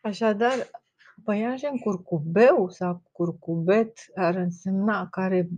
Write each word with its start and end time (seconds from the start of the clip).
Așadar, 0.00 0.70
păianjen 1.24 1.78
curcubeu 1.78 2.68
sau 2.68 3.02
curcubet 3.12 3.98
ar 4.14 4.34
însemna 4.34 5.08
care 5.08 5.48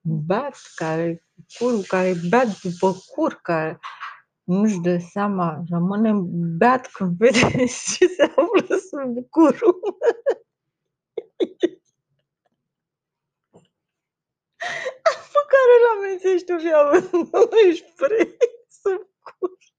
bat, 0.00 0.56
care 0.74 1.24
curul 1.58 1.82
care 1.82 2.14
beat 2.28 2.60
după 2.60 2.94
cur, 3.14 3.32
care 3.42 3.78
nu-și 4.42 4.78
dă 4.78 4.98
seama, 4.98 5.64
rămâne 5.70 6.12
beat 6.58 6.86
când 6.86 7.16
vede 7.16 7.64
ce 7.96 8.06
se 8.06 8.22
află 8.22 8.76
sub 8.76 9.28
curul. 9.30 9.80
Pe 15.32 15.42
care 15.52 15.72
îl 15.78 15.98
amețești 15.98 16.46
tu 16.46 16.58
și 16.58 16.72
având 16.74 17.34
ești 17.68 17.92
vrei 17.96 18.36
sub 18.68 19.08
cur. 19.22 19.71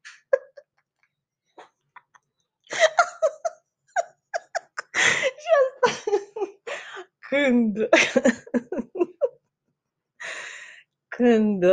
Și 5.43 5.49
asta 5.59 5.88
când 7.29 7.77
când 11.07 11.63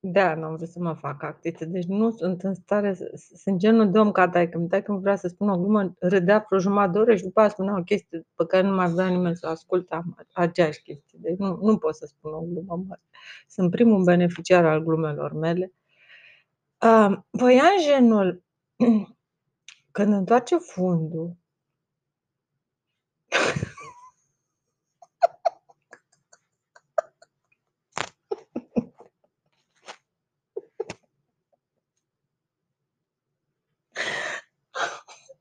da, 0.00 0.34
n-am 0.34 0.56
vrut 0.56 0.68
să 0.68 0.78
mă 0.80 0.94
fac 0.94 1.22
actriță, 1.22 1.64
deci 1.64 1.84
nu 1.84 2.10
sunt 2.10 2.42
în 2.42 2.54
stare 2.54 2.94
să 2.94 3.34
sunt 3.36 3.58
genul 3.58 3.90
de 3.90 3.98
om 3.98 4.12
ca 4.12 4.28
taică-mi. 4.28 4.68
Taică-mi 4.68 5.00
vrea 5.00 5.16
să 5.16 5.28
spună 5.28 5.52
o 5.52 5.58
glumă, 5.58 5.94
râdea 5.98 6.44
vreo 6.48 6.60
jumătate 6.60 6.92
de 6.92 6.98
oră 6.98 7.16
și 7.16 7.22
după 7.22 7.40
aia 7.40 7.48
spunea 7.48 7.78
o 7.78 7.82
chestie 7.82 8.26
pe 8.34 8.46
care 8.46 8.66
nu 8.66 8.74
mai 8.74 8.90
vrea 8.90 9.08
nimeni 9.08 9.36
să 9.36 9.46
o 9.46 9.50
asculte, 9.50 10.02
aceeași 10.32 10.82
chestie. 10.82 11.18
Deci 11.22 11.36
nu, 11.36 11.58
nu 11.62 11.78
pot 11.78 11.96
să 11.96 12.06
spun 12.06 12.32
o 12.32 12.40
glumă 12.40 12.84
mare. 12.88 13.02
Sunt 13.48 13.70
primul 13.70 14.04
beneficiar 14.04 14.64
al 14.64 14.82
glumelor 14.82 15.32
mele. 15.32 15.72
Uh, 16.82 17.18
păianjenul, 17.30 18.42
când 19.96 20.12
întoarce 20.12 20.56
fundul, 20.56 21.36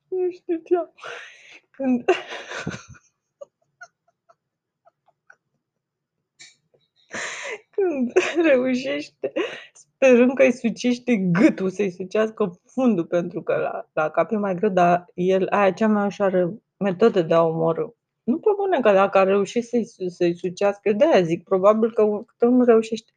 Nu 0.09 0.31
știam. 0.31 0.93
Când 1.69 2.05
când 7.77 8.11
reușește, 8.45 9.31
sperând 9.73 10.33
că 10.33 10.43
îi 10.43 10.51
sucește 10.51 11.15
gâtul, 11.15 11.69
să-i 11.69 11.91
sucească 11.91 12.59
fundul, 12.65 13.05
pentru 13.05 13.41
că 13.41 13.55
la, 13.55 13.89
la 13.93 14.09
cap 14.09 14.31
e 14.31 14.37
mai 14.37 14.55
greu, 14.55 14.69
dar 14.69 15.05
el, 15.13 15.47
aia 15.49 15.71
cea 15.71 15.87
mai 15.87 16.05
ușoară 16.05 16.53
metodă 16.77 17.21
de 17.21 17.33
a 17.33 17.43
omorâ. 17.43 17.87
Nu 18.23 18.39
pe 18.39 18.49
bune 18.55 18.79
că 18.79 18.91
dacă 18.91 19.17
a 19.17 19.23
reușit 19.23 19.65
să-i, 19.67 19.85
să-i 20.09 20.35
sucească, 20.35 20.91
de 20.91 21.05
aia 21.05 21.21
zic, 21.21 21.43
probabil 21.43 21.93
că 22.37 22.45
nu 22.45 22.63
reușește. 22.63 23.11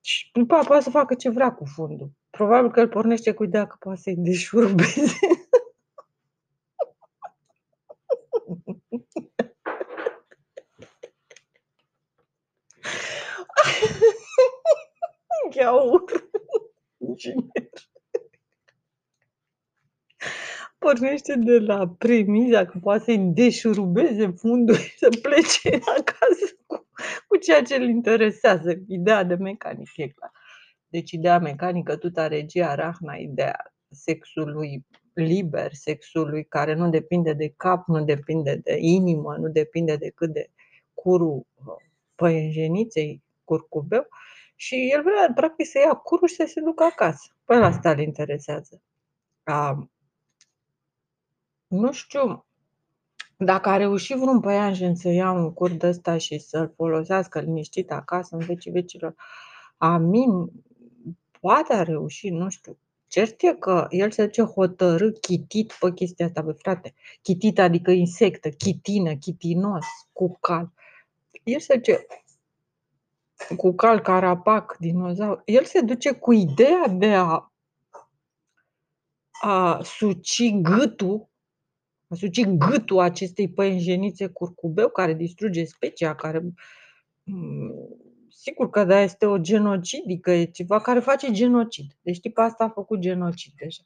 Și 0.00 0.30
după 0.32 0.54
aia 0.54 0.62
poate 0.66 0.82
să 0.82 0.90
facă 0.90 1.14
ce 1.14 1.30
vrea 1.30 1.52
cu 1.52 1.64
fundul. 1.64 2.10
Probabil 2.30 2.70
că 2.70 2.80
el 2.80 2.88
pornește 2.88 3.32
cu 3.32 3.44
ideea 3.44 3.66
că 3.66 3.76
poate 3.78 4.00
să-i 4.00 4.16
deșurubeze. 4.16 5.18
Gheaur. 15.50 16.02
Inginer. 16.02 16.27
Pornește 20.88 21.36
de 21.36 21.58
la 21.58 21.88
premiza 21.98 22.64
că 22.64 22.78
poate 22.78 23.04
să-i 23.04 23.18
deșurubeze 23.18 24.26
fundul 24.26 24.74
și 24.74 24.98
să 24.98 25.08
plece 25.22 25.68
acasă 25.98 26.56
cu, 26.66 26.86
cu 27.28 27.36
ceea 27.36 27.62
ce 27.62 27.74
îl 27.74 27.88
interesează. 27.88 28.82
Ideea 28.86 29.24
de 29.24 29.34
mecanic, 29.34 29.88
e 29.96 30.08
clar. 30.08 30.32
Deci 30.88 31.10
ideea 31.10 31.38
mecanică, 31.38 31.96
tuta 31.96 32.26
regia 32.26 32.74
rahna, 32.74 33.14
ideea 33.14 33.74
sexului 33.90 34.86
liber, 35.14 35.72
sexului 35.72 36.44
care 36.44 36.74
nu 36.74 36.90
depinde 36.90 37.32
de 37.32 37.52
cap, 37.56 37.86
nu 37.86 38.04
depinde 38.04 38.54
de 38.54 38.76
inimă, 38.78 39.36
nu 39.36 39.48
depinde 39.48 39.96
decât 39.96 40.32
de 40.32 40.50
curul 40.94 41.46
păienjeniței 42.14 43.22
curcubeu 43.44 44.06
și 44.54 44.90
el 44.92 45.02
vrea 45.02 45.32
practic 45.34 45.66
să 45.66 45.78
ia 45.78 45.94
curul 45.94 46.28
și 46.28 46.34
să 46.34 46.44
se 46.46 46.60
ducă 46.60 46.84
acasă. 46.84 47.32
Până 47.44 47.64
asta 47.64 47.90
îl 47.90 47.98
interesează. 47.98 48.82
A, 49.42 49.88
nu 51.68 51.92
știu 51.92 52.46
dacă 53.36 53.68
a 53.68 53.76
reușit 53.76 54.16
vreun 54.16 54.40
păianjen 54.40 54.94
să 54.94 55.08
ia 55.08 55.30
un 55.30 55.52
cur 55.52 55.70
de 55.70 55.86
ăsta 55.86 56.18
și 56.18 56.38
să-l 56.38 56.72
folosească 56.76 57.40
liniștit 57.40 57.90
acasă 57.90 58.36
în 58.36 58.44
vecii 58.46 58.70
vecilor. 58.70 59.14
Amin, 59.76 60.50
poate 61.40 61.74
a 61.74 61.82
reușit, 61.82 62.32
nu 62.32 62.48
știu. 62.48 62.78
Cert 63.06 63.42
e 63.42 63.54
că 63.54 63.86
el 63.90 64.10
se 64.10 64.24
duce 64.24 64.42
hotărât, 64.42 65.18
chitit 65.20 65.72
pe 65.80 65.92
chestia 65.92 66.26
asta, 66.26 66.42
bă, 66.42 66.52
frate. 66.52 66.94
Chitit 67.22 67.58
adică 67.58 67.90
insectă, 67.90 68.48
chitină, 68.48 69.14
chitinos, 69.14 69.86
cu 70.12 70.38
cal. 70.40 70.72
El 71.42 71.60
se 71.60 71.74
duce 71.74 72.06
cu 73.56 73.72
cal, 73.74 74.00
carapac, 74.00 74.76
dinozaur. 74.78 75.42
El 75.44 75.64
se 75.64 75.80
duce 75.80 76.12
cu 76.12 76.32
ideea 76.32 76.88
de 76.88 77.14
a, 77.14 77.52
a 79.40 79.80
suci 79.82 80.52
gâtul, 80.60 81.27
a 82.08 82.14
suci 82.14 82.44
gâtul 82.44 82.98
acestei 82.98 83.48
păienjenițe 83.48 84.26
curcubeu 84.26 84.88
care 84.88 85.14
distruge 85.14 85.64
specia, 85.64 86.14
care 86.14 86.52
sigur 88.28 88.70
că 88.70 88.84
da, 88.84 89.00
este 89.00 89.26
o 89.26 89.38
genocidică, 89.38 90.30
e 90.30 90.44
ceva 90.44 90.80
care 90.80 91.00
face 91.00 91.30
genocid. 91.30 91.96
Deci 92.02 92.20
tipul 92.20 92.42
asta 92.42 92.64
a 92.64 92.68
făcut 92.68 92.98
genocid 92.98 93.52
deja. 93.56 93.82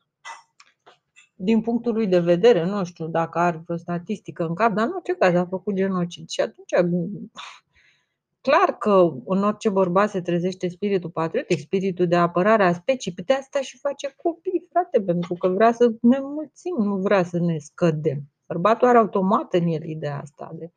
Din 1.35 1.61
punctul 1.61 1.93
lui 1.93 2.07
de 2.07 2.19
vedere, 2.19 2.65
nu 2.65 2.85
știu 2.85 3.07
dacă 3.09 3.39
are 3.39 3.63
vreo 3.65 3.77
statistică 3.77 4.45
în 4.47 4.55
cap, 4.55 4.73
dar 4.73 4.87
în 4.87 4.93
orice 4.93 5.13
caz 5.13 5.35
a 5.35 5.47
făcut 5.47 5.75
genocid. 5.75 6.29
Și 6.29 6.41
atunci, 6.41 6.73
clar 8.47 8.79
că 8.79 9.13
în 9.27 9.45
orice 9.45 9.69
bărbat 9.69 10.11
se 10.11 10.21
trezește 10.21 10.69
spiritul 10.69 11.11
patriotic, 11.11 11.59
spiritul 11.59 12.07
de 12.07 12.17
apărare 12.17 12.65
a 12.65 12.73
speciei, 12.73 13.15
pe 13.15 13.23
de 13.23 13.33
asta 13.33 13.61
și 13.61 13.79
face 13.79 14.15
copii, 14.17 14.62
frate, 14.83 15.03
pentru 15.03 15.35
că 15.35 15.49
vrea 15.49 15.73
să 15.73 15.93
ne 16.01 16.19
mulțim, 16.21 16.77
nu 16.83 16.97
vrea 16.97 17.25
să 17.25 17.39
ne 17.39 17.59
scădem. 17.59 18.23
Bărbatul 18.47 18.89
are 18.89 18.99
automat 18.99 19.55
în 19.55 19.67
el 19.67 19.85
ideea 19.85 20.21
asta 20.21 20.51
de 20.55 20.73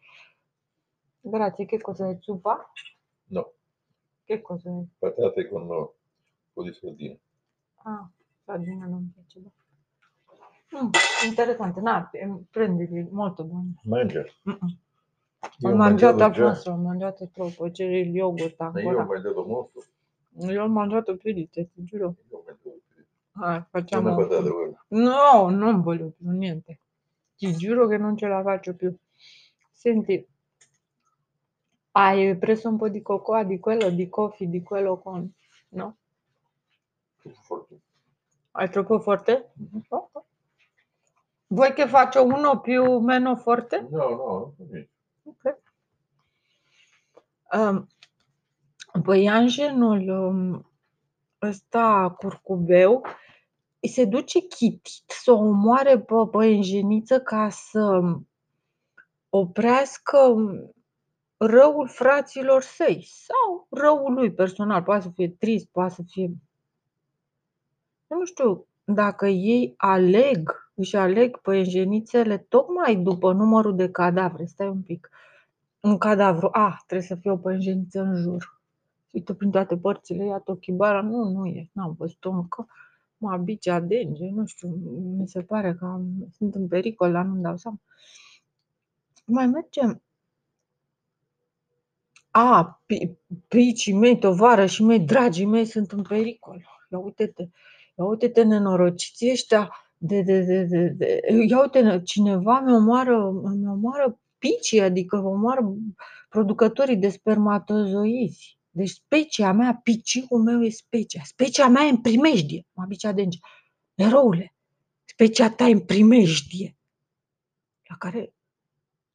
Grazie, 1.21 1.66
che 1.66 1.77
cosa 1.79 2.09
è 2.09 2.17
zuppa? 2.21 2.71
No, 3.29 3.53
Che 4.25 4.41
cosa 4.41 4.69
è? 4.69 4.83
patate 4.99 5.47
con 5.49 5.61
un 5.69 5.89
po' 6.53 6.63
di 6.63 6.73
sardine. 6.73 7.19
Ah, 7.83 8.09
sardina 8.45 8.85
non 8.88 9.01
mi 9.03 9.11
piace. 9.13 9.41
da. 9.41 9.49
Mm, 10.79 10.89
interessante, 11.27 11.81
no, 11.81 12.45
prendili, 12.51 13.07
molto 13.11 13.44
buono. 13.44 13.73
Mangia. 13.85 14.25
Mm-mm. 14.47 14.77
Io 15.59 15.69
Ho 15.69 15.71
ho 15.71 15.75
mangiato 15.75 16.17
mangiato 16.17 16.31
già. 16.31 16.45
apposta, 16.45 16.71
ho 16.71 16.77
mangiato 16.77 17.29
troppo, 17.29 17.71
c'era 17.71 17.97
il 17.97 18.09
yogurt 18.15 18.59
Ma 18.59 18.81
io 18.81 18.88
ho 18.88 18.91
ancora. 18.91 19.05
mangiato 19.05 19.45
molto. 19.45 19.83
Io 20.51 20.63
ho 20.63 20.67
mangiato 20.67 21.17
più 21.17 21.33
di 21.33 21.49
te, 21.49 21.69
ti 21.73 21.83
giuro. 21.83 22.15
Io 22.29 22.38
ho 22.38 22.44
mangiato 22.45 22.57
più. 22.61 22.81
Ah, 23.38 23.41
una 23.41 23.68
facciamo... 23.69 24.16
No, 24.90 25.50
non 25.50 25.81
voglio 25.81 26.12
più 26.12 26.29
niente. 26.29 26.79
Ti 27.35 27.53
giuro 27.56 27.88
che 27.88 27.97
non 27.97 28.16
ce 28.16 28.28
la 28.28 28.41
faccio 28.41 28.75
più. 28.75 28.96
Senti, 29.72 30.25
hai 31.91 32.38
preso 32.38 32.69
un 32.69 32.78
po' 32.78 32.90
di 32.90 33.01
cocoa 33.01 33.44
di 33.44 33.59
quello, 33.59 33.90
di 33.90 34.09
coffee, 34.09 34.50
di 34.50 34.62
quello 34.62 34.97
con... 35.00 35.29
No? 35.69 35.97
Forte. 37.41 37.79
È 38.51 38.69
troppo 38.69 39.00
forte? 39.00 39.51
Ok. 39.90 40.24
Vuoi 41.48 41.74
che 41.74 41.88
faccio 41.88 42.24
uno 42.24 42.62
più 42.62 43.00
meno 43.00 43.36
forte? 43.36 43.88
No, 43.89 44.09
no. 44.09 44.56
Ok. 45.24 45.57
Um, 47.51 47.88
păianjenul 49.04 50.09
um, 50.09 50.65
ăsta 51.42 52.15
curcubeu 52.18 53.01
îi 53.01 53.25
se 53.87 54.05
duce 54.05 54.39
chitit 54.39 55.03
să 55.23 55.31
o 55.31 55.35
omoare 55.35 55.99
pe 55.99 56.13
păianjeniță 56.31 57.19
ca 57.19 57.49
să 57.49 58.01
oprească 59.29 60.35
răul 61.37 61.87
fraților 61.87 62.61
săi 62.61 63.07
sau 63.07 63.67
răul 63.69 64.13
lui 64.13 64.33
personal. 64.33 64.83
Poate 64.83 65.01
să 65.01 65.09
fie 65.09 65.29
trist, 65.29 65.67
poate 65.71 65.93
să 65.93 66.01
fie... 66.05 66.23
Eu 68.07 68.17
nu 68.17 68.25
știu 68.25 68.67
dacă 68.83 69.27
ei 69.27 69.73
aleg, 69.77 70.71
își 70.73 70.95
aleg 70.95 71.37
păianjenițele 71.37 72.37
tocmai 72.37 72.95
după 72.95 73.33
numărul 73.33 73.75
de 73.75 73.89
cadavre. 73.89 74.45
Stai 74.45 74.67
un 74.67 74.81
pic. 74.81 75.09
Un 75.79 75.97
cadavru, 75.97 76.49
ah, 76.51 76.75
trebuie 76.87 77.07
să 77.07 77.15
fie 77.15 77.31
o 77.31 77.37
păianjeniță 77.37 78.01
în 78.01 78.15
jur. 78.15 78.61
Uite 79.11 79.33
prin 79.33 79.51
toate 79.51 79.77
părțile, 79.77 80.25
iată 80.25 80.51
o 80.51 80.55
chibara. 80.55 81.01
Nu, 81.01 81.29
nu 81.29 81.45
e, 81.45 81.69
n-am 81.71 81.95
văzut-o 81.97 82.29
încă. 82.29 82.67
Acum 83.27 83.44
bici 83.44 83.68
adânge, 83.68 84.30
nu 84.30 84.45
știu, 84.45 84.68
mi 85.18 85.27
se 85.27 85.42
pare 85.42 85.74
că 85.74 85.86
am, 85.86 86.27
sunt 86.38 86.56
în 86.56 86.68
pericol, 86.68 87.12
dar 87.12 87.25
nu-mi 87.25 87.42
dau 87.42 87.57
seama. 87.57 87.80
Mai 89.25 89.48
mergem. 89.48 90.01
A, 92.31 92.81
pi- 92.86 93.12
picii 93.48 93.94
mei, 93.94 94.19
tovarășii 94.19 94.86
mei, 94.86 95.00
dragii 95.00 95.45
mei 95.45 95.66
sunt 95.66 95.92
în 95.92 96.01
pericol. 96.01 96.66
Ia 96.89 96.98
uite-te, 96.98 97.50
ia 97.98 98.06
uite-te 98.06 98.44
nenorociții 98.44 99.31
ăștia 99.31 99.71
de, 99.98 100.21
de, 100.21 100.42
de, 100.42 100.63
de, 100.63 100.88
de. 100.88 101.21
Ia 101.48 101.62
uite, 101.62 102.01
cineva 102.04 102.60
mi 102.60 102.74
omoară, 102.74 103.31
mi 103.31 103.68
omoară 103.68 104.19
picii, 104.38 104.81
adică 104.81 105.18
omoară 105.18 105.74
producătorii 106.30 106.98
de 106.98 107.10
spermatozoizi. 107.10 108.57
Deci 108.75 108.89
specia 108.89 109.51
mea, 109.51 109.80
piciul 109.83 110.44
meu 110.44 110.63
e 110.63 110.69
specia. 110.69 111.22
Specia 111.24 111.68
mea 111.68 111.83
e 111.83 111.89
în 111.89 112.01
primejdie. 112.01 112.68
Mă 112.72 112.86
bicea 112.86 113.12
de 113.12 113.27
Eroule, 113.94 114.56
specia 115.04 115.50
ta 115.50 115.68
e 115.68 115.72
în 115.72 115.86
primejdie. 115.86 116.77
La 117.89 117.95
care 117.98 118.33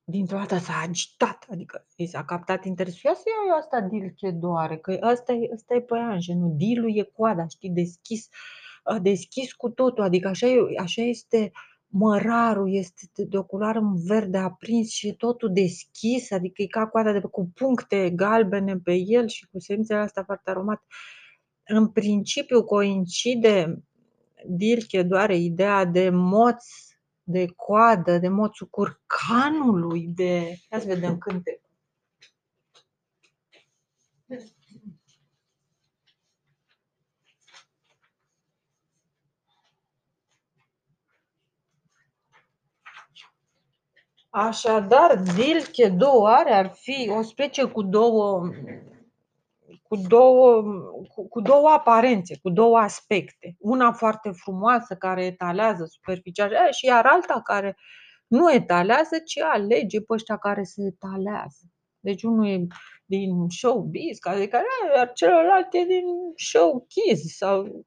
dintr-o 0.04 0.36
dată 0.36 0.58
s-a 0.58 0.80
agitat, 0.80 1.46
adică 1.50 1.86
i 1.96 2.06
s-a 2.06 2.24
captat 2.24 2.64
interesul. 2.64 3.00
Ia 3.04 3.14
să 3.14 3.22
iau 3.26 3.46
eu 3.48 3.56
asta 3.56 3.80
dil 3.80 4.12
ce 4.16 4.30
doare, 4.30 4.78
că 4.78 4.98
ăsta 5.02 5.32
e, 5.32 5.50
ăsta 5.52 5.74
e 5.74 5.80
păianjenul, 5.80 6.52
dilul 6.56 6.96
e 6.96 7.02
coada, 7.02 7.46
știi, 7.46 7.70
deschis, 7.70 8.28
deschis 9.02 9.52
cu 9.52 9.68
totul, 9.68 10.04
adică 10.04 10.28
așa, 10.28 10.46
e, 10.46 10.58
așa 10.78 11.02
este 11.02 11.50
mărarul, 11.90 12.74
este 12.74 13.06
de 13.28 13.38
ocular 13.38 13.76
în 13.76 14.04
verde 14.04 14.38
aprins 14.38 14.90
și 14.90 15.08
e 15.08 15.12
totul 15.12 15.52
deschis, 15.52 16.30
adică 16.30 16.62
e 16.62 16.66
ca 16.66 16.86
coada 16.86 17.12
de, 17.12 17.20
cu 17.20 17.50
puncte 17.54 18.10
galbene 18.10 18.76
pe 18.76 18.94
el 18.94 19.28
și 19.28 19.46
cu 19.52 19.58
semințele 19.58 19.98
astea 19.98 20.22
foarte 20.24 20.50
aromate. 20.50 20.82
În 21.64 21.88
principiu 21.88 22.64
coincide 22.64 23.82
Dirche 24.46 25.02
doare 25.02 25.36
ideea 25.36 25.84
de 25.84 26.10
moț 26.10 26.64
de 27.22 27.46
coadă, 27.56 28.18
de 28.18 28.28
moțul 28.28 28.66
curcanului, 28.66 30.06
de... 30.06 30.58
Ia 30.72 30.78
să 30.78 30.86
vedem 30.86 31.18
cânte. 31.18 31.60
Așadar, 44.30 45.16
Dilche 45.34 45.88
două 45.88 46.28
are 46.28 46.52
ar 46.52 46.72
fi 46.74 47.08
o 47.08 47.22
specie 47.22 47.64
cu 47.64 47.82
două 47.82 48.50
cu 49.90 49.96
două, 49.96 50.62
cu, 51.14 51.28
cu 51.28 51.40
două 51.40 51.68
aparențe, 51.68 52.38
cu 52.42 52.50
două 52.50 52.78
aspecte. 52.78 53.56
Una 53.58 53.92
foarte 53.92 54.30
frumoasă 54.30 54.94
care 54.94 55.24
etalează 55.24 55.84
superficial 55.84 56.52
și 56.70 56.86
iar 56.86 57.06
alta 57.06 57.40
care 57.44 57.76
nu 58.26 58.52
etalează, 58.52 59.18
ci 59.18 59.38
alege 59.38 60.00
pe 60.00 60.12
ăștia 60.12 60.36
care 60.36 60.62
se 60.62 60.82
etalează. 60.82 61.60
Deci 62.00 62.22
unul 62.22 62.46
e 62.46 62.66
din 63.04 63.48
showbiz, 63.48 64.18
care, 64.18 64.46
care 64.46 64.64
iar 64.96 65.12
celălalt 65.12 65.74
e 65.74 65.84
din 65.84 66.06
showkiz 66.36 67.20
sau 67.36 67.86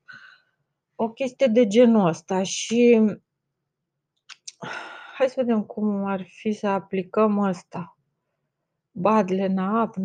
o 0.95 1.09
chestie 1.09 1.47
de 1.47 1.67
genul 1.67 2.07
ăsta. 2.07 2.43
Și 2.43 3.01
hai 5.15 5.27
să 5.27 5.33
vedem 5.37 5.63
cum 5.63 6.05
ar 6.05 6.23
fi 6.23 6.51
să 6.51 6.67
aplicăm 6.67 7.37
ăsta. 7.37 7.97
Badle 8.91 9.47
naap, 9.47 9.95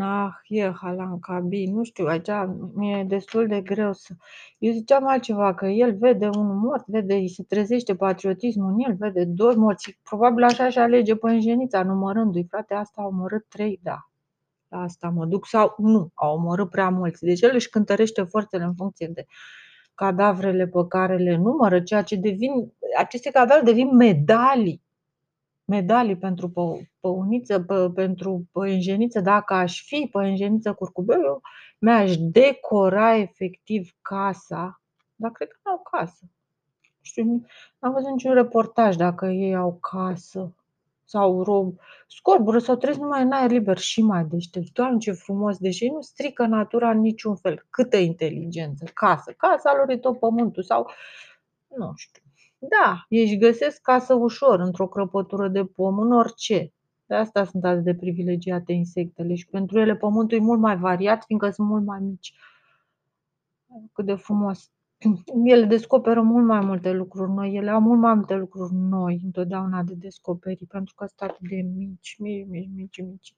e 0.46 0.70
halan 0.70 1.19
cabi, 1.19 1.66
nu 1.66 1.82
știu, 1.82 2.06
aici 2.06 2.28
mi-e 2.75 3.05
destul 3.05 3.46
de 3.46 3.60
greu 3.60 3.93
să... 3.93 4.12
Eu 4.58 4.72
ziceam 4.72 5.06
altceva, 5.06 5.55
că 5.55 5.66
el 5.66 5.96
vede 5.96 6.26
un 6.26 6.58
mort, 6.58 6.87
vede, 6.87 7.14
îi 7.14 7.28
se 7.28 7.43
trezește 7.43 7.94
patriotismul 7.94 8.72
în 8.72 8.78
el, 8.78 8.94
vede 8.94 9.25
doi 9.25 9.55
morți. 9.56 9.99
Probabil 10.02 10.44
așa 10.44 10.69
și 10.69 10.78
alege 10.78 11.14
pânjenița, 11.16 11.82
numărându-i. 11.82 12.46
Frate, 12.50 12.75
asta 12.75 13.02
a 13.02 13.06
omorât 13.06 13.46
trei, 13.49 13.81
da. 13.82 14.11
La 14.69 14.81
asta 14.81 15.08
mă 15.08 15.26
duc. 15.26 15.46
Sau 15.46 15.75
nu, 15.78 16.11
a 16.14 16.28
omorât 16.28 16.70
prea 16.70 16.88
mulți. 16.88 17.25
Deci 17.25 17.40
el 17.40 17.50
își 17.54 17.69
cântărește 17.69 18.22
forțele 18.22 18.64
în 18.64 18.75
funcție 18.75 19.06
de 19.06 19.26
cadavrele 19.94 20.66
pe 20.66 20.87
care 20.88 21.16
le 21.16 21.37
numără, 21.37 21.81
ceea 21.81 22.02
ce 22.02 22.16
devin, 22.16 22.72
aceste 22.99 23.31
cadavre 23.31 23.64
devin 23.64 23.96
medalii 23.96 24.87
medalii 25.69 26.17
pentru 26.17 26.53
păuniță, 27.00 27.61
pentru 27.94 28.49
păinjeniță, 28.53 29.20
dacă 29.20 29.55
aș 29.55 29.82
fi 29.85 30.09
păinjeniță 30.11 30.73
curcubeu, 30.73 31.20
eu 31.20 31.41
mi-aș 31.79 32.17
decora 32.17 33.17
efectiv 33.17 33.91
casa, 34.03 34.82
dar 35.15 35.31
cred 35.31 35.49
că 35.49 35.59
nu 35.65 35.70
au 35.70 35.82
casă. 35.91 36.25
Știu, 37.00 37.25
n-am 37.79 37.93
văzut 37.93 38.11
niciun 38.11 38.35
reportaj 38.35 38.97
dacă 38.97 39.26
ei 39.26 39.55
au 39.55 39.79
casă 39.81 40.55
sau 41.05 41.43
rob, 41.43 41.75
scorbură 42.06 42.59
sau 42.59 42.76
trăiesc 42.76 43.00
numai 43.00 43.23
în 43.23 43.32
aer 43.32 43.50
liber 43.50 43.79
și 43.79 44.03
mai 44.03 44.25
deștept. 44.25 44.73
Doamne, 44.73 44.99
ce 44.99 45.12
frumos! 45.12 45.59
Deci 45.59 45.81
ei 45.81 45.88
nu 45.88 46.00
strică 46.00 46.47
natura 46.47 46.91
în 46.91 47.00
niciun 47.00 47.37
fel. 47.37 47.67
Câtă 47.71 47.97
inteligență! 47.97 48.85
Casă! 48.94 49.32
Casa 49.32 49.75
lor 49.76 49.91
e 49.91 49.97
tot 49.97 50.19
pământul 50.19 50.62
sau, 50.62 50.91
nu 51.76 51.93
știu, 51.97 52.23
da, 52.58 53.05
ei 53.08 53.22
își 53.22 53.37
găsesc 53.37 53.81
casă 53.81 54.14
ușor, 54.14 54.60
într-o 54.60 54.88
crăpătură 54.88 55.49
de 55.49 55.64
pom, 55.64 55.99
în 55.99 56.12
orice. 56.12 56.72
De 57.06 57.14
asta 57.14 57.44
sunt 57.44 57.64
atât 57.64 57.84
de 57.84 57.94
privilegiate 57.94 58.72
insectele 58.72 59.34
și 59.34 59.46
pentru 59.46 59.78
ele 59.78 59.96
pământul 59.96 60.38
e 60.38 60.40
mult 60.40 60.60
mai 60.60 60.76
variat, 60.76 61.25
fiindcă 61.25 61.50
sunt 61.50 61.69
mult 61.69 61.84
mai 61.84 62.00
mici. 62.00 62.34
Cât 63.93 64.05
de 64.05 64.14
frumos. 64.14 64.70
Ele 65.44 65.64
descoperă 65.64 66.20
mult 66.20 66.46
mai 66.46 66.60
multe 66.60 66.93
lucruri 66.93 67.32
noi, 67.32 67.55
ele 67.55 67.70
au 67.70 67.81
mult 67.81 68.00
mai 68.00 68.14
multe 68.14 68.34
lucruri 68.34 68.75
noi 68.75 69.20
întotdeauna 69.25 69.82
de 69.82 69.94
descoperit, 69.94 70.69
pentru 70.69 70.94
că 70.94 71.06
sunt 71.06 71.31
atât 71.31 71.49
de 71.49 71.56
mici, 71.56 72.16
mici, 72.19 72.46
mici, 72.49 72.69
mici, 72.75 73.02
mici. 73.02 73.34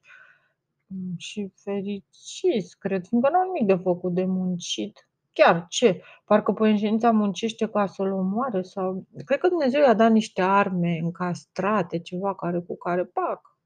Și 1.17 1.51
fericiți, 1.55 2.77
cred, 2.79 3.05
fiindcă 3.07 3.29
nu 3.29 3.37
au 3.37 3.51
nimic 3.51 3.67
de 3.67 3.83
făcut 3.83 4.13
de 4.13 4.25
muncit. 4.25 5.10
Chiar 5.33 5.65
ce? 5.69 6.01
Parcă 6.25 6.51
păianjenița 6.51 7.11
muncește 7.11 7.67
ca 7.67 7.85
să-l 7.85 8.11
omoare 8.11 8.61
sau... 8.61 9.05
Cred 9.25 9.39
că 9.39 9.47
Dumnezeu 9.47 9.81
i-a 9.81 9.93
dat 9.93 10.11
niște 10.11 10.41
arme 10.41 10.97
încastrate, 10.97 11.99
ceva 11.99 12.35
care, 12.35 12.59
cu 12.59 12.77
care, 12.77 13.03
pac, 13.03 13.57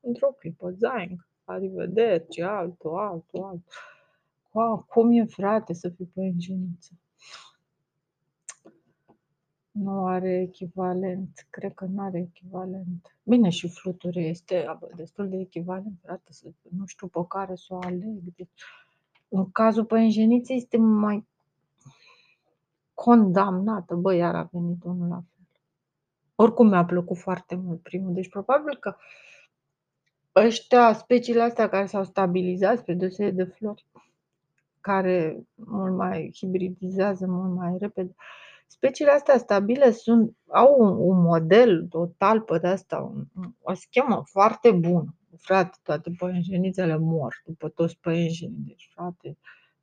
într-o 0.00 0.28
clipă, 0.28 0.70
zaing, 0.70 1.26
arrivederci, 1.44 2.38
altul, 2.40 2.98
altul, 2.98 3.42
altul. 3.42 3.62
Wow, 4.52 4.86
cum 4.88 5.12
e, 5.12 5.24
frate, 5.24 5.72
să 5.72 5.88
fii 5.88 6.10
păianjeniță? 6.14 6.92
Nu 9.70 10.06
are 10.06 10.40
echivalent. 10.40 11.46
Cred 11.50 11.74
că 11.74 11.84
nu 11.84 12.02
are 12.02 12.18
echivalent. 12.18 13.16
Bine, 13.22 13.48
și 13.48 13.68
fluture 13.68 14.20
este 14.20 14.78
destul 14.96 15.28
de 15.28 15.36
echivalent, 15.36 15.98
frate, 16.02 16.32
să, 16.32 16.48
nu 16.76 16.86
știu 16.86 17.06
pe 17.06 17.20
care 17.28 17.54
să 17.54 17.74
o 17.74 17.78
aleg. 17.78 18.18
Deci, 18.36 18.62
în 19.32 19.50
cazul 19.50 19.84
păianjeniței 19.84 20.56
este 20.56 20.76
mai 20.78 21.26
condamnată. 22.94 23.94
Bă, 23.94 24.14
iar 24.14 24.34
a 24.34 24.48
venit 24.52 24.84
unul 24.84 25.08
la 25.08 25.14
fel. 25.14 25.46
Oricum 26.34 26.68
mi-a 26.68 26.84
plăcut 26.84 27.16
foarte 27.18 27.54
mult 27.54 27.82
primul. 27.82 28.14
Deci 28.14 28.28
probabil 28.28 28.76
că 28.76 28.96
ăștia, 30.34 30.92
speciile 30.92 31.42
astea 31.42 31.68
care 31.68 31.86
s-au 31.86 32.04
stabilizat 32.04 32.78
spre 32.78 32.94
deosebire 32.94 33.44
de 33.44 33.50
flori, 33.50 33.86
care 34.80 35.46
mult 35.54 35.96
mai 35.96 36.30
hibridizează 36.34 37.26
mult 37.26 37.54
mai 37.54 37.76
repede, 37.78 38.14
speciile 38.66 39.10
astea 39.10 39.38
stabile 39.38 39.90
sunt, 39.90 40.36
au 40.46 40.76
un, 40.78 40.96
un 40.98 41.22
model, 41.22 41.88
o 41.90 42.06
talpă 42.06 42.58
de 42.58 42.66
asta, 42.66 43.12
o 43.62 43.74
schemă 43.74 44.22
foarte 44.26 44.70
bună 44.70 45.14
frate, 45.36 45.78
toate 45.82 46.10
păianjenițele 46.18 46.96
mor 46.96 47.42
după 47.44 47.68
toți 47.68 47.98
păianjenii. 48.00 48.62
Deci, 48.66 48.90
frate, 48.94 49.36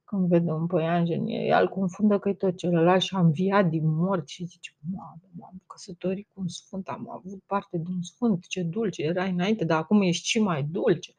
când 0.10 0.28
vede 0.28 0.52
un 0.52 0.68
păianjen, 0.68 1.26
el 1.28 1.68
confundă 1.68 2.20
că 2.20 2.30
e 2.30 2.34
tot 2.34 2.58
celălalt 2.58 3.02
și 3.02 3.16
a 3.16 3.20
înviat 3.20 3.70
din 3.70 3.88
mort 3.96 4.28
și 4.28 4.46
zice, 4.46 4.72
mamă, 4.92 5.22
m-am 5.32 5.62
căsătorit 5.68 6.28
cu 6.34 6.42
un 6.42 6.48
sfânt, 6.48 6.88
am 6.88 7.10
avut 7.10 7.44
parte 7.46 7.78
de 7.78 7.90
un 7.90 8.02
sfânt, 8.02 8.48
ce 8.48 8.64
dulce 8.64 9.02
era 9.02 9.24
înainte, 9.24 9.66
dar 9.66 9.80
acum 9.80 10.02
ești 10.02 10.28
și 10.28 10.40
mai 10.40 10.64
dulce. 10.64 11.14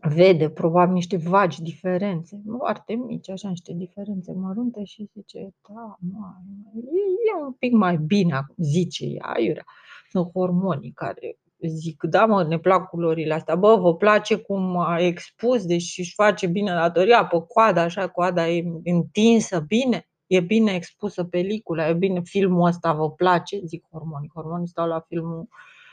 Vede 0.00 0.50
probabil 0.50 0.94
niște 0.94 1.16
vagi 1.16 1.62
diferențe, 1.62 2.42
foarte 2.58 2.94
mici, 2.94 3.30
așa 3.30 3.48
niște 3.48 3.72
diferențe 3.72 4.32
mărunte 4.32 4.84
și 4.84 5.10
zice, 5.12 5.54
da, 5.68 5.98
mă, 6.12 6.34
e, 6.74 7.40
e 7.40 7.44
un 7.44 7.52
pic 7.52 7.72
mai 7.72 7.96
bine 7.96 8.34
acum, 8.34 8.54
zice 8.58 9.04
ea, 9.04 9.40
iurea. 9.40 9.64
Sunt 10.10 10.30
hormonii 10.32 10.92
care 10.92 11.38
zic, 11.68 12.02
da 12.02 12.26
mă, 12.26 12.44
ne 12.44 12.58
plac 12.58 12.88
culorile 12.88 13.34
astea, 13.34 13.56
bă, 13.56 13.76
vă 13.76 13.96
place 13.96 14.36
cum 14.36 14.76
a 14.76 15.00
expus, 15.00 15.66
deci 15.66 15.94
își 15.98 16.14
face 16.14 16.46
bine 16.46 16.70
datoria 16.70 17.26
pe 17.26 17.44
coada, 17.48 17.82
așa, 17.82 18.08
coada 18.08 18.48
e 18.48 18.64
întinsă 18.84 19.60
bine, 19.60 20.08
e 20.26 20.40
bine 20.40 20.74
expusă 20.74 21.24
pelicula, 21.24 21.88
e 21.88 21.92
bine 21.92 22.20
filmul 22.20 22.66
ăsta 22.66 22.92
vă 22.92 23.10
place, 23.10 23.60
zic 23.64 23.84
hormonii, 23.90 24.30
hormonii 24.34 24.68
stau 24.68 24.86
la 24.86 25.00
filmul 25.00 25.48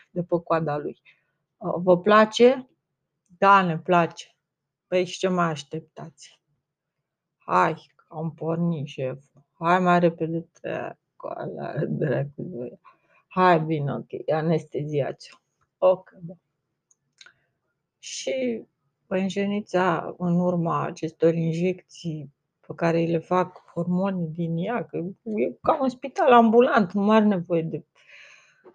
de 0.10 0.24
pe 0.24 0.36
coada 0.44 0.78
lui. 0.78 1.02
Vă 1.58 2.00
place? 2.00 2.70
Da, 3.38 3.62
ne 3.62 3.78
place. 3.78 4.26
Păi 4.88 5.06
și 5.06 5.20
ce 5.20 5.28
mai 5.28 5.50
așteptați? 5.50 6.42
Hai, 7.38 7.94
am 8.08 8.34
pornit 8.34 8.88
șef. 8.88 9.24
Hai 9.54 9.80
mai 9.80 10.00
repede 10.00 10.48
treacu, 10.62 11.28
ala 11.28 11.74
dracu 11.88 12.32
de 12.36 12.68
ea. 12.70 12.80
Hai 13.28 13.60
bine, 13.60 13.94
ok, 13.94 14.30
anesteziați-o. 14.34 15.41
Ok, 15.84 16.12
da. 16.20 16.34
Și 18.00 18.64
păienjenița, 19.08 20.16
în 20.18 20.40
urma 20.40 20.86
acestor 20.86 21.34
injecții 21.34 22.34
pe 22.68 22.74
care 22.76 23.00
îi 23.00 23.12
le 23.12 23.18
fac 23.18 23.64
hormonii 23.74 24.28
din 24.28 24.58
ea, 24.58 24.86
că 24.86 24.98
e 25.24 25.58
ca 25.62 25.78
un 25.82 25.90
spital 25.90 26.32
ambulant, 26.32 26.92
nu 26.92 27.12
are 27.12 27.26
nevoie 27.26 27.62
de 27.62 27.86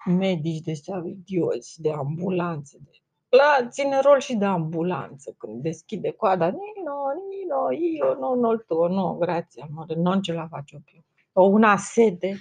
medici 0.07 0.65
de 0.65 0.71
ăștia 0.71 1.03
idioți, 1.07 1.81
de 1.81 1.93
ambulanțe. 1.93 2.79
De... 2.85 2.91
La 3.29 3.69
ține 3.69 4.01
rol 4.01 4.21
și 4.21 4.35
de 4.35 4.45
ambulanță, 4.45 5.35
când 5.39 5.63
deschide 5.63 6.11
coada, 6.11 6.47
Nino, 6.47 6.97
Nino, 7.29 7.71
io 7.71 8.15
non 8.15 8.45
ho 8.45 8.53
il 8.53 8.65
tuo, 8.67 8.89
no, 8.89 9.15
grazie 9.15 9.63
amore, 9.63 9.95
non 9.95 10.23
ce 10.23 10.33
la 10.33 10.47
faccio 10.49 10.79
più. 10.85 11.01
Ho 11.33 11.43
una 11.43 11.77
sete. 11.77 12.37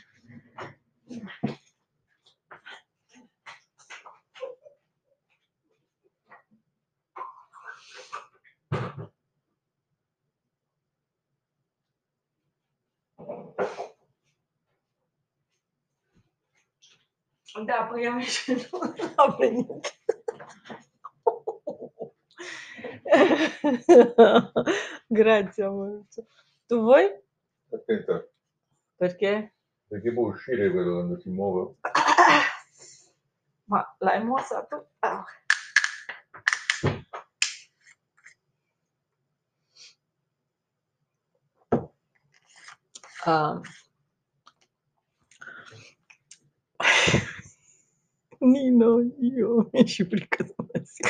Da, 17.64 17.88
păi 17.92 18.08
am 18.08 18.20
și 18.20 18.52
nu 18.52 18.80
a 19.16 19.36
venit. 19.38 20.00
Grazie 25.10 25.64
amore. 25.64 26.02
Tu 26.68 26.80
vuoi? 26.80 27.24
Attenta, 27.74 28.24
Perché? 28.98 29.54
perché 29.88 30.12
può 30.14 30.28
uscire 30.28 30.72
quello 30.72 30.94
quando 30.96 31.20
si 31.20 31.30
muove. 31.30 31.76
Ma 33.68 33.96
l'hai 34.00 34.24
mossa 34.24 34.64
tu? 34.70 34.76
Ah. 35.00 35.26
Ah. 43.26 43.62
Nino, 48.46 49.02
io 49.20 49.70
mi 49.72 49.88
și 49.94 50.04
frică 50.04 50.44
să 50.44 50.54
mă 50.58 50.82
zic. 50.84 51.08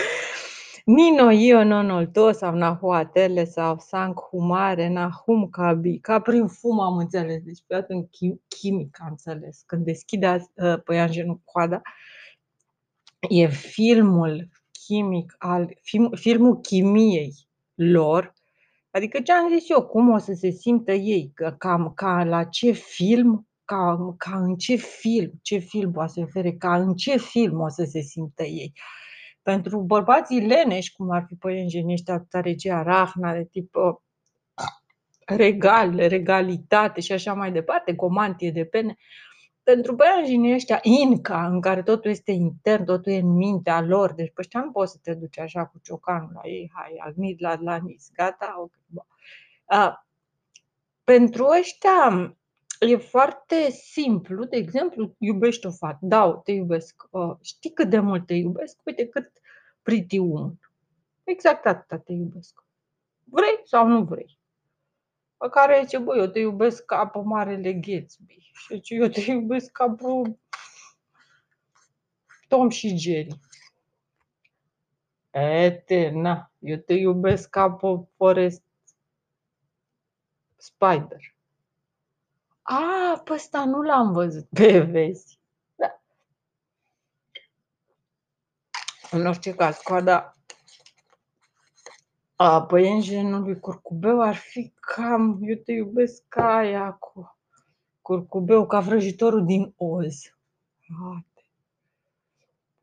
Nino, 0.86 1.32
io 1.32 1.64
non 1.64 1.90
ho 1.90 2.02
il 2.02 2.08
tuo 2.08 2.32
sau 2.32 2.56
nahuatele 2.56 3.46
sau 3.46 3.78
sang 3.80 4.20
humare, 4.20 4.88
nahum 4.90 5.50
cabi. 5.50 6.00
Ca 6.00 6.20
prin 6.20 6.48
fum 6.48 6.80
am 6.80 6.98
înțeles, 6.98 7.42
deci 7.44 7.64
pe 7.68 7.76
atunci 7.76 8.08
chi- 8.08 8.42
chimic 8.48 8.98
am 9.02 9.08
înțeles. 9.10 9.64
Când 9.66 9.86
deschide 9.86 10.46
uh, 10.54 10.82
păianjenul 10.84 11.42
coada, 11.44 11.82
e 13.30 13.48
filmul 13.48 14.50
chimic 14.72 15.36
al, 15.38 15.78
film, 15.82 16.12
filmul 16.16 16.60
chimiei 16.60 17.34
lor, 17.74 18.34
adică 18.92 19.22
ce 19.22 19.32
am 19.32 19.50
zis 19.50 19.70
eu, 19.70 19.86
cum 19.86 20.10
o 20.10 20.18
să 20.18 20.34
se 20.34 20.50
simtă 20.50 20.92
ei, 20.92 21.32
că, 21.34 21.56
ca, 21.58 21.92
ca 21.96 22.24
la 22.24 22.44
ce 22.44 22.72
film, 22.72 23.48
ca, 23.66 24.14
ca 24.18 24.38
în 24.38 24.56
ce 24.56 24.76
film, 24.76 25.32
ce 25.42 25.58
film 25.58 25.92
poate 25.92 26.12
să 26.12 26.14
se 26.14 26.24
refere, 26.24 26.52
ca 26.52 26.76
în 26.76 26.96
ce 26.96 27.18
film 27.18 27.60
o 27.60 27.70
să 27.70 27.84
se 27.84 28.02
simtă 28.02 28.44
ei. 28.44 28.74
Pentru 29.42 29.80
bărbații 29.80 30.46
leneși, 30.46 30.96
cum 30.96 31.10
ar 31.10 31.26
fi 31.28 31.36
păienjenii 31.36 31.94
ăștia, 31.94 32.14
atâta 32.14 32.42
regia 32.42 32.82
Rahna, 32.82 33.34
de 33.34 33.46
tip 33.46 33.76
uh, 33.76 33.96
regal, 35.26 35.96
regalitate 35.96 37.02
și 37.02 37.12
așa 37.12 37.34
mai 37.34 37.52
departe, 37.52 37.96
comantie 37.96 38.52
de 38.52 38.66
pene, 38.66 38.96
pentru 39.64 39.96
păianjenii 39.96 40.54
ăștia 40.54 40.80
inca, 40.82 41.48
în 41.48 41.62
care 41.62 41.84
totul 41.84 42.12
este 42.12 42.32
intern, 42.32 42.84
totul 42.86 43.12
e 43.12 43.18
în 43.18 43.36
mintea 43.36 43.82
lor, 43.82 44.14
deci 44.14 44.32
pe 44.34 44.42
ăștia 44.42 44.60
nu 44.60 44.72
poți 44.72 44.92
să 44.92 45.00
te 45.02 45.14
duci 45.14 45.40
așa 45.40 45.66
cu 45.66 45.80
ciocanul 45.84 46.32
la 46.34 46.42
ei, 46.44 46.72
hai, 46.74 46.96
agnit 47.00 47.40
la 47.40 47.56
lanis, 47.62 48.10
gata, 48.14 48.56
ok. 48.60 48.74
bă. 48.86 49.02
A, 49.66 50.08
pentru 51.04 51.46
ăștia 51.60 52.36
e 52.80 52.98
foarte 52.98 53.70
simplu, 53.70 54.46
de 54.46 54.58
exemplu, 54.58 55.16
iubești 55.18 55.66
o 55.66 55.72
fată, 55.72 56.00
da, 56.02 56.42
te 56.44 56.52
iubesc, 56.52 57.08
uh, 57.10 57.36
știi 57.42 57.74
cât 57.74 57.90
de 57.90 58.00
mult 58.00 58.26
te 58.26 58.34
iubesc, 58.34 58.80
uite 58.84 59.08
cât 59.08 59.32
pretty 59.82 60.18
woman. 60.18 60.60
Exact 61.24 61.66
atâta 61.66 61.98
te 61.98 62.14
iubesc. 62.14 62.64
Vrei 63.24 63.62
sau 63.64 63.88
nu 63.88 64.04
vrei? 64.04 64.40
Pe 65.38 65.50
care 65.50 65.82
zice, 65.84 65.98
băi, 65.98 66.20
eu 66.20 66.28
te 66.28 66.40
iubesc 66.40 66.86
ca 66.86 67.08
pe 67.08 67.20
Marele 67.20 67.74
Gatsby. 67.74 68.38
Și 68.40 68.76
zice, 68.76 68.96
eu 68.96 69.08
te 69.08 69.32
iubesc 69.32 69.72
ca 69.72 69.90
pe 69.90 70.38
Tom 72.48 72.70
și 72.70 72.98
Jerry. 72.98 73.40
Ete, 75.32 76.10
na, 76.10 76.52
eu 76.60 76.78
te 76.78 76.94
iubesc 76.94 77.50
ca 77.50 77.72
pe 77.72 77.88
Forest 78.16 78.64
Spider. 80.56 81.35
A, 82.68 83.22
pe 83.24 83.34
ăsta 83.34 83.66
nu 83.66 83.82
l-am 83.82 84.12
văzut. 84.12 84.48
Pe 84.50 84.80
vezi. 84.92 85.40
Da. 85.76 86.02
În 89.12 89.26
orice 89.26 89.56
caz, 89.56 89.78
coada 89.78 90.36
a 92.36 92.66
păienjenului 92.66 93.60
curcubeu 93.60 94.22
ar 94.22 94.36
fi 94.36 94.74
cam, 94.80 95.40
eu 95.42 95.56
te 95.56 95.72
iubesc 95.72 96.24
ca 96.28 96.56
aia 96.56 96.92
cu 96.92 97.38
curcubeu, 98.02 98.68
ca 98.68 98.80
vrăjitorul 98.80 99.46
din 99.46 99.74
Oz. 99.78 100.22
Frate. 100.80 101.46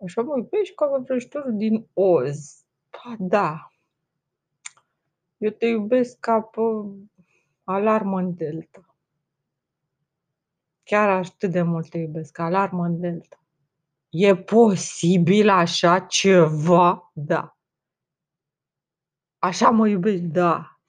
Așa 0.04 0.22
mă 0.22 0.36
iubești 0.36 0.74
ca 0.74 0.86
vrăjitorul 0.86 1.56
din 1.56 1.86
Oz. 1.92 2.64
Pa, 2.90 3.16
da. 3.18 3.72
Eu 5.38 5.50
te 5.50 5.66
iubesc 5.66 6.18
ca 6.20 6.40
pe 6.40 6.60
alarmă 7.64 8.18
în 8.18 8.34
delta. 8.34 8.91
Chiar 10.92 11.08
atât 11.08 11.50
de 11.50 11.62
mult 11.62 11.88
te 11.88 11.98
iubesc, 11.98 12.38
alarmă 12.38 12.84
în 12.84 13.00
delta. 13.00 13.44
E 14.08 14.36
posibil 14.36 15.48
așa 15.48 16.00
ceva? 16.00 17.10
Da. 17.14 17.56
Așa 19.38 19.70
mă 19.70 19.88
iubești? 19.88 20.26
Da. 20.26 20.80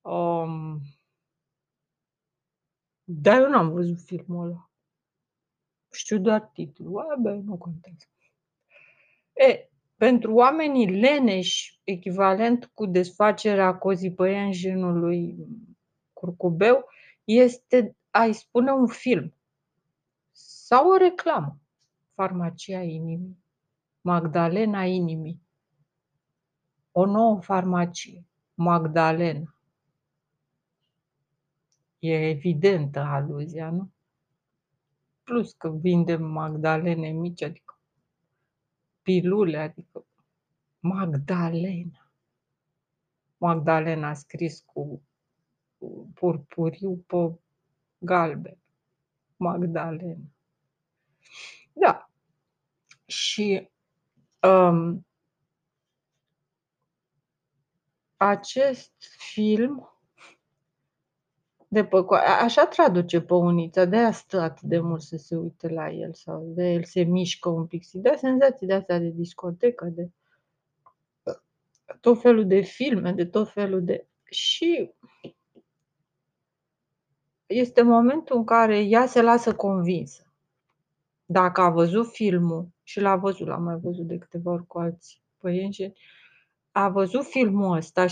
Um, 0.00 0.80
dar 3.04 3.40
eu 3.40 3.48
n-am 3.48 3.70
văzut 3.70 4.00
filmul 4.00 4.46
ăla. 4.46 4.70
Știu 5.92 6.18
doar 6.18 6.40
titlul. 6.40 6.98
A, 6.98 7.16
bă, 7.16 7.30
nu 7.30 7.56
contează. 7.56 8.04
E, 9.32 9.68
pentru 9.96 10.34
oamenii 10.34 11.00
leneși, 11.00 11.80
echivalent 11.84 12.66
cu 12.66 12.86
desfacerea 12.86 13.78
cozipăianjenului 13.78 15.36
curcubeu, 16.12 16.88
este 17.24 17.96
a-i 18.14 18.32
spune 18.32 18.72
un 18.72 18.86
film 18.86 19.34
sau 20.32 20.90
o 20.90 20.96
reclamă. 20.96 21.58
Farmacia 22.14 22.82
inimii, 22.82 23.38
Magdalena 24.00 24.84
inimii, 24.84 25.40
o 26.92 27.06
nouă 27.06 27.40
farmacie, 27.40 28.24
Magdalena. 28.54 29.54
E 31.98 32.28
evidentă 32.28 33.00
aluzia, 33.00 33.70
nu? 33.70 33.90
Plus 35.22 35.52
că 35.52 35.70
vindem 35.70 36.24
magdalene 36.24 37.08
mici, 37.08 37.42
adică 37.42 37.78
pilule, 39.02 39.58
adică 39.58 40.06
Magdalena. 40.80 42.10
Magdalena 43.36 44.14
scris 44.14 44.60
cu 44.60 45.02
cu 45.78 46.10
purpuriu 46.14 47.04
pe 47.06 47.38
galben. 48.04 48.58
Magdalena. 49.36 50.24
Da. 51.72 52.10
Și 53.06 53.70
um, 54.42 55.06
acest 58.16 58.92
film 59.18 59.88
de 61.68 61.84
pe, 61.84 61.96
co- 62.02 62.16
a- 62.16 62.42
așa 62.42 62.66
traduce 62.66 63.20
pe 63.20 63.34
unița, 63.34 63.84
de 63.84 63.96
aia 63.96 64.12
stă 64.12 64.40
atât 64.40 64.68
de 64.68 64.78
mult 64.78 65.02
să 65.02 65.16
se 65.16 65.36
uite 65.36 65.68
la 65.68 65.90
el 65.90 66.12
sau 66.14 66.52
de 66.54 66.72
el 66.72 66.84
se 66.84 67.02
mișcă 67.02 67.48
un 67.48 67.66
pic, 67.66 67.82
și 67.82 67.98
dă 67.98 68.14
senzații 68.18 68.66
de 68.66 68.74
astea 68.74 68.98
de 68.98 69.08
discotecă, 69.08 69.84
de 69.84 70.10
tot 72.00 72.20
felul 72.20 72.46
de 72.46 72.60
filme, 72.60 73.12
de 73.12 73.24
tot 73.24 73.50
felul 73.52 73.84
de... 73.84 74.06
Și 74.24 74.94
este 77.54 77.82
momentul 77.82 78.36
în 78.36 78.44
care 78.44 78.78
ea 78.78 79.06
se 79.06 79.22
lasă 79.22 79.54
convinsă. 79.54 80.32
Dacă 81.24 81.60
a 81.60 81.70
văzut 81.70 82.12
filmul, 82.12 82.68
și 82.82 83.00
l-a 83.00 83.16
văzut, 83.16 83.46
l-am 83.46 83.62
mai 83.62 83.78
văzut 83.82 84.06
de 84.06 84.18
câteva 84.18 84.50
ori 84.50 84.66
cu 84.66 84.78
alți 84.78 85.22
păienjeni, 85.38 85.98
a 86.70 86.88
văzut 86.88 87.24
filmul 87.24 87.76
ăsta, 87.76 88.06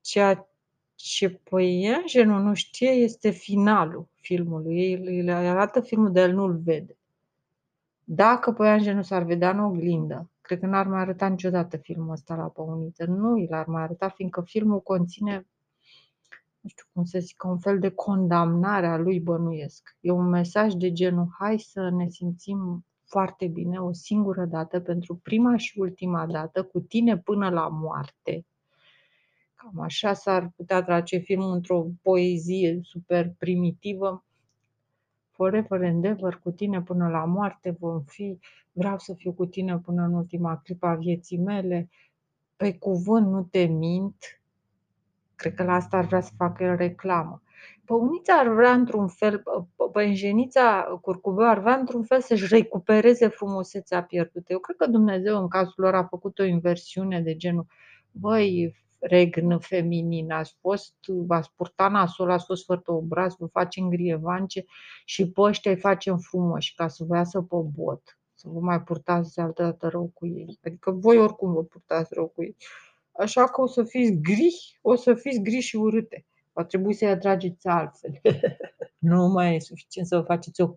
ceea 0.00 0.48
Ce 0.94 1.28
păianjenul 1.28 2.42
nu 2.42 2.54
știe 2.54 2.88
este 2.90 3.30
finalul 3.30 4.08
filmului. 4.14 4.78
Ei 4.78 4.94
îi 4.94 5.32
arată 5.32 5.80
filmul, 5.80 6.12
dar 6.12 6.28
el 6.28 6.34
nu-l 6.34 6.56
vede. 6.56 6.96
Dacă 8.04 8.52
păianjenul 8.52 9.02
s-ar 9.02 9.22
vedea 9.22 9.50
în 9.50 9.58
oglindă, 9.58 10.30
cred 10.40 10.58
că 10.60 10.66
n-ar 10.66 10.86
mai 10.86 11.00
arăta 11.00 11.26
niciodată 11.26 11.76
filmul 11.76 12.12
ăsta 12.12 12.34
la 12.34 12.44
păuniță. 12.44 13.04
Nu 13.04 13.36
i 13.36 13.46
l-ar 13.46 13.66
mai 13.66 13.82
arăta, 13.82 14.08
fiindcă 14.08 14.40
filmul 14.40 14.80
conține, 14.80 15.46
nu 16.64 16.70
știu 16.70 16.84
cum 16.92 17.04
să 17.04 17.18
zic, 17.18 17.44
un 17.44 17.58
fel 17.58 17.78
de 17.78 17.90
condamnare 17.90 18.86
a 18.86 18.96
lui 18.96 19.20
bănuiesc. 19.20 19.96
E 20.00 20.10
un 20.10 20.28
mesaj 20.28 20.72
de 20.72 20.92
genul, 20.92 21.28
hai 21.38 21.58
să 21.58 21.90
ne 21.90 22.08
simțim 22.08 22.86
foarte 23.04 23.46
bine 23.46 23.78
o 23.78 23.92
singură 23.92 24.44
dată, 24.44 24.80
pentru 24.80 25.14
prima 25.14 25.56
și 25.56 25.78
ultima 25.78 26.26
dată, 26.26 26.62
cu 26.62 26.80
tine 26.80 27.18
până 27.18 27.50
la 27.50 27.68
moarte. 27.68 28.46
Cam 29.54 29.80
așa 29.80 30.12
s-ar 30.12 30.52
putea 30.56 30.82
trage 30.82 31.18
filmul 31.18 31.52
într-o 31.52 31.86
poezie 32.02 32.80
super 32.82 33.34
primitivă. 33.38 34.24
Forever 35.30 35.84
and 35.84 36.04
ever, 36.04 36.34
cu 36.34 36.50
tine 36.50 36.82
până 36.82 37.08
la 37.08 37.24
moarte 37.24 37.70
vom 37.70 38.02
fi, 38.02 38.38
vreau 38.72 38.98
să 38.98 39.14
fiu 39.14 39.32
cu 39.32 39.46
tine 39.46 39.78
până 39.78 40.02
în 40.02 40.12
ultima 40.12 40.56
clipă 40.56 40.86
a 40.86 40.94
vieții 40.94 41.38
mele, 41.38 41.90
pe 42.56 42.78
cuvânt 42.78 43.26
nu 43.26 43.42
te 43.42 43.64
mint. 43.64 44.43
Cred 45.36 45.54
că 45.54 45.62
la 45.62 45.72
asta 45.72 45.96
ar 45.96 46.04
vrea 46.04 46.20
să 46.20 46.30
facă 46.36 46.64
el 46.64 46.76
reclamă. 46.76 47.42
Păunița 47.84 48.34
ar 48.34 48.48
vrea 48.48 48.72
într-un 48.72 49.08
fel, 49.08 49.42
păinjenița 49.92 50.98
curcubeu 51.00 51.48
ar 51.48 51.60
vrea 51.60 51.74
într-un 51.74 52.02
fel 52.02 52.20
să-și 52.20 52.54
recupereze 52.54 53.28
frumusețea 53.28 54.02
pierdută. 54.02 54.52
Eu 54.52 54.58
cred 54.58 54.76
că 54.76 54.86
Dumnezeu 54.86 55.40
în 55.40 55.48
cazul 55.48 55.74
lor 55.76 55.94
a 55.94 56.04
făcut 56.04 56.38
o 56.38 56.44
inversiune 56.44 57.20
de 57.20 57.36
genul, 57.36 57.66
băi, 58.10 58.74
regn 58.98 59.58
feminin, 59.58 60.32
ați 60.32 60.56
fost, 60.60 60.94
v-ați 61.06 61.52
purtat 61.56 61.90
nasul, 61.90 62.30
ați 62.30 62.44
fost 62.44 62.64
fără 62.64 62.82
obraz, 62.84 63.34
vă 63.38 63.46
facem 63.46 63.88
grievance 63.88 64.64
și 65.04 65.30
pe 65.30 65.40
ăștia 65.40 65.70
îi 65.70 65.76
facem 65.76 66.18
frumoși 66.18 66.74
ca 66.74 66.88
să 66.88 67.04
vă 67.04 67.16
iasă 67.16 67.40
pe 67.40 67.56
bot, 67.74 68.18
să 68.34 68.48
vă 68.48 68.60
mai 68.60 68.82
purtați 68.82 69.40
altă 69.40 69.62
dată 69.62 69.88
rău 69.88 70.10
cu 70.14 70.26
ei. 70.26 70.58
Adică 70.64 70.90
voi 70.90 71.18
oricum 71.18 71.52
vă 71.52 71.62
purtați 71.62 72.14
rău 72.14 72.26
cu 72.26 72.42
ei. 72.42 72.56
Așa 73.16 73.44
că 73.44 73.60
o 73.60 73.66
să 73.66 73.84
fiți 73.84 74.12
gri, 74.12 74.78
o 74.82 74.94
să 74.94 75.14
fiți 75.14 75.40
gri 75.40 75.60
și 75.60 75.76
urâte. 75.76 76.26
Va 76.52 76.64
trebui 76.64 76.94
să-i 76.94 77.08
atrageți 77.08 77.66
altfel. 77.66 78.20
nu 78.98 79.26
mai 79.26 79.54
e 79.54 79.60
suficient 79.60 80.06
să 80.08 80.16
vă 80.16 80.22
faceți 80.22 80.60
o 80.60 80.74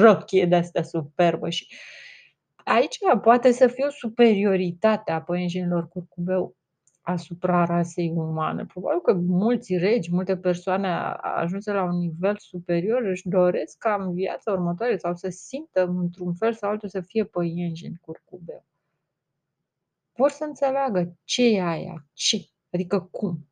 rochie 0.00 0.46
de 0.46 0.54
asta 0.54 0.82
superbă 0.82 1.50
și 1.50 1.66
aici 2.64 2.98
poate 3.22 3.52
să 3.52 3.66
fie 3.66 3.84
o 3.86 3.90
superioritate 3.90 5.10
a 5.10 5.22
păienjenilor 5.22 5.88
curcubeu 5.88 6.56
asupra 7.00 7.64
rasei 7.64 8.12
umane. 8.16 8.64
Probabil 8.66 9.00
că 9.00 9.12
mulți 9.12 9.76
regi, 9.76 10.12
multe 10.12 10.36
persoane 10.36 10.88
ajunse 11.20 11.72
la 11.72 11.82
un 11.82 11.98
nivel 11.98 12.36
superior 12.38 13.02
își 13.02 13.28
doresc 13.28 13.78
ca 13.78 13.94
în 14.00 14.14
viața 14.14 14.52
următoare 14.52 14.96
sau 14.96 15.14
să 15.14 15.28
simtă 15.28 15.86
într-un 15.86 16.34
fel 16.34 16.52
sau 16.52 16.70
altul 16.70 16.88
să 16.88 17.00
fie 17.00 17.24
păienjeni 17.24 18.00
curcubeu. 18.00 18.64
Vor 20.20 20.30
să 20.30 20.44
înțeleagă 20.44 21.12
ce 21.24 21.42
e 21.42 21.62
aia, 21.62 22.06
ce, 22.12 22.36
adică 22.72 23.08
cum. 23.10 23.48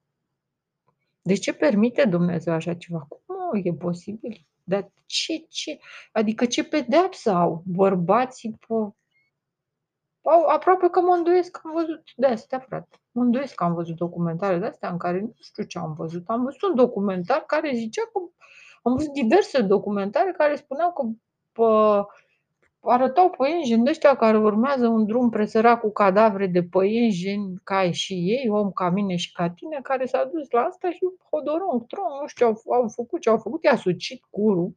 De 1.23 1.35
ce 1.35 1.55
permite 1.55 2.05
Dumnezeu 2.05 2.55
așa 2.55 2.75
ceva? 2.75 3.07
Cum 3.09 3.61
e 3.63 3.73
posibil? 3.73 4.47
Dar 4.65 4.91
ce, 5.07 5.47
ce, 5.49 5.79
adică 6.13 6.47
ce 6.47 6.65
pedeapsă 6.65 7.31
au 7.31 7.63
bărbații 7.67 8.59
pe 8.67 8.75
aproape 10.49 10.89
că 10.89 11.01
mă 11.01 11.15
îndoiesc 11.15 11.51
că 11.51 11.61
am 11.65 11.73
văzut 11.73 12.03
de 12.17 12.27
astea, 12.27 12.59
frate. 12.59 12.97
Mă 13.11 13.23
îndoiesc 13.23 13.55
că 13.55 13.65
am 13.65 13.75
văzut 13.75 13.97
documentare 13.97 14.59
de 14.59 14.67
astea 14.67 14.91
în 14.91 14.99
care 14.99 15.21
nu 15.21 15.35
știu 15.43 15.65
ce 15.65 15.79
am 15.79 15.95
văzut. 15.95 16.29
Am 16.29 16.43
văzut 16.43 16.63
un 16.63 16.75
documentar 16.75 17.45
care 17.47 17.73
zicea 17.75 18.03
că 18.03 18.19
am 18.83 18.95
văzut 18.95 19.13
diverse 19.13 19.63
documentare 19.63 20.33
care 20.33 20.57
spuneau 20.57 20.93
că 20.93 21.03
pă, 21.53 22.07
arătau 22.81 23.31
păienjeni 23.31 23.85
de 23.85 23.91
ăștia 23.91 24.17
care 24.17 24.39
urmează 24.39 24.87
un 24.87 25.07
drum 25.07 25.31
presărat 25.31 25.81
cu 25.81 25.91
cadavre 25.91 26.47
de 26.47 26.63
păienjeni 26.63 27.61
ca 27.65 27.77
ai 27.77 27.93
și 27.93 28.13
ei, 28.13 28.49
om 28.49 28.71
ca 28.71 28.91
mine 28.91 29.17
și 29.17 29.33
ca 29.33 29.51
tine, 29.51 29.81
care 29.83 30.07
s-a 30.07 30.25
dus 30.25 30.51
la 30.51 30.61
asta 30.61 30.91
și 30.91 31.01
hodorong, 31.31 31.87
tron, 31.87 32.21
nu 32.21 32.27
știu, 32.27 32.47
au, 32.47 32.63
au 32.73 32.89
făcut 32.89 33.21
ce 33.21 33.29
au 33.29 33.39
făcut, 33.39 33.63
i-a 33.63 33.77
sucit 33.77 34.25
curul. 34.31 34.77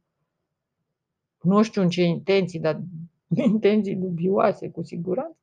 Nu 1.40 1.62
știu 1.62 1.82
în 1.82 1.88
ce 1.88 2.02
intenții, 2.02 2.60
dar 2.60 2.80
intenții 3.52 3.96
dubioase, 3.96 4.70
cu 4.70 4.82
siguranță 4.82 5.36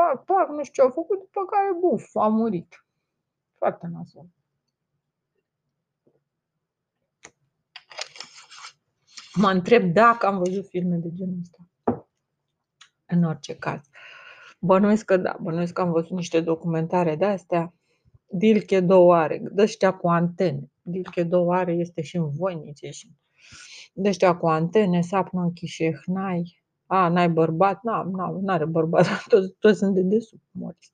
pac, 0.00 0.24
pac, 0.24 0.48
nu 0.48 0.62
știu 0.62 0.72
ce 0.72 0.80
au 0.80 0.90
făcut, 0.90 1.18
după 1.18 1.40
care, 1.44 1.78
buf, 1.80 2.16
a 2.16 2.28
murit. 2.28 2.84
Foarte 3.54 3.86
nasol. 3.86 4.26
Mă 9.34 9.50
întreb 9.50 9.92
dacă 9.92 10.26
am 10.26 10.38
văzut 10.38 10.68
filme 10.68 10.96
de 10.96 11.08
genul 11.14 11.38
ăsta. 11.40 11.69
În 13.10 13.24
orice 13.24 13.54
caz. 13.54 13.80
Bănuiesc 14.58 15.04
că 15.04 15.16
da, 15.16 15.36
bănuiesc 15.40 15.72
că 15.72 15.80
am 15.80 15.92
văzut 15.92 16.10
niște 16.10 16.40
documentare 16.40 17.16
de 17.16 17.24
astea. 17.24 17.74
Dilche 18.26 18.80
două 18.80 19.14
are, 19.14 19.42
de 19.52 19.76
cu 20.00 20.08
antene. 20.08 20.70
Dilche 20.82 21.22
două 21.22 21.54
are 21.54 21.72
este 21.72 22.02
și 22.02 22.16
în 22.16 22.30
Voinice 22.30 22.90
și 22.90 23.10
de 23.92 24.16
cu 24.38 24.46
antene, 24.46 25.00
sapnă 25.00 25.40
în 25.40 25.52
Chișehnai, 25.52 26.62
a, 26.86 27.08
n-ai 27.08 27.28
bărbat? 27.28 27.82
N-am, 27.82 28.10
n-am, 28.10 28.38
n-are 28.40 28.64
bărbat, 28.64 29.06
toți, 29.28 29.54
toți 29.58 29.78
sunt 29.78 29.94
de 29.94 30.02
desubt, 30.02 30.42
morți. 30.50 30.92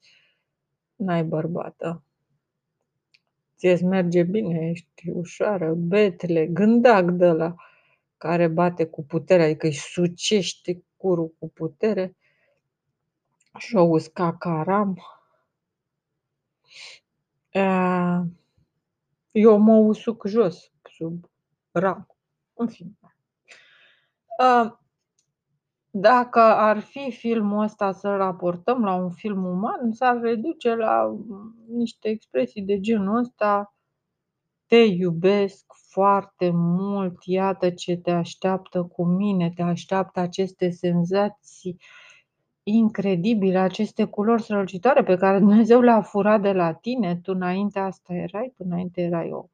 N-ai 0.96 1.24
bărbată. 1.24 2.02
Ție-ți 3.56 3.84
merge 3.84 4.22
bine, 4.22 4.68
ești 4.70 5.10
ușoară, 5.10 5.74
betele, 5.74 6.46
gândac 6.46 7.10
de 7.10 7.26
la 7.26 7.54
care 8.16 8.48
bate 8.48 8.86
cu 8.86 9.04
putere, 9.04 9.42
adică 9.42 9.66
îi 9.66 9.72
sucește 9.72 10.84
curul 10.96 11.34
cu 11.38 11.48
putere 11.48 12.16
și 13.58 13.76
o 13.76 13.82
usca 13.82 14.36
caram. 14.36 14.96
Eu 19.30 19.58
mă 19.58 19.76
usuc 19.76 20.26
jos, 20.26 20.72
sub 20.96 21.30
ram. 21.70 22.06
În 22.54 22.68
fine. 22.68 22.98
Dacă 25.90 26.40
ar 26.40 26.78
fi 26.78 27.10
filmul 27.10 27.62
ăsta 27.62 27.92
să-l 27.92 28.16
raportăm 28.16 28.84
la 28.84 28.94
un 28.94 29.10
film 29.10 29.44
uman, 29.44 29.92
s-ar 29.92 30.20
reduce 30.20 30.74
la 30.74 31.06
mm, 31.06 31.64
niște 31.68 32.08
expresii 32.08 32.62
de 32.62 32.80
genul 32.80 33.16
ăsta: 33.16 33.75
Te 34.66 34.76
iubesc 34.76 35.64
foarte 35.90 36.50
mult, 36.50 37.24
iată 37.24 37.70
ce 37.70 37.96
te 37.96 38.10
așteaptă 38.10 38.82
cu 38.82 39.04
mine, 39.04 39.52
te 39.54 39.62
așteaptă 39.62 40.20
aceste 40.20 40.70
senzații 40.70 41.76
incredibile, 42.62 43.58
aceste 43.58 44.04
culori 44.04 44.42
strălucitoare 44.42 45.02
pe 45.02 45.16
care 45.16 45.38
Dumnezeu 45.38 45.80
le-a 45.80 46.00
furat 46.00 46.40
de 46.40 46.52
la 46.52 46.72
tine. 46.72 47.16
Tu 47.16 47.32
înainte 47.32 47.78
asta 47.78 48.14
erai, 48.14 48.52
tu 48.56 48.64
înainte 48.66 49.00
erai 49.00 49.30
o, 49.30 49.48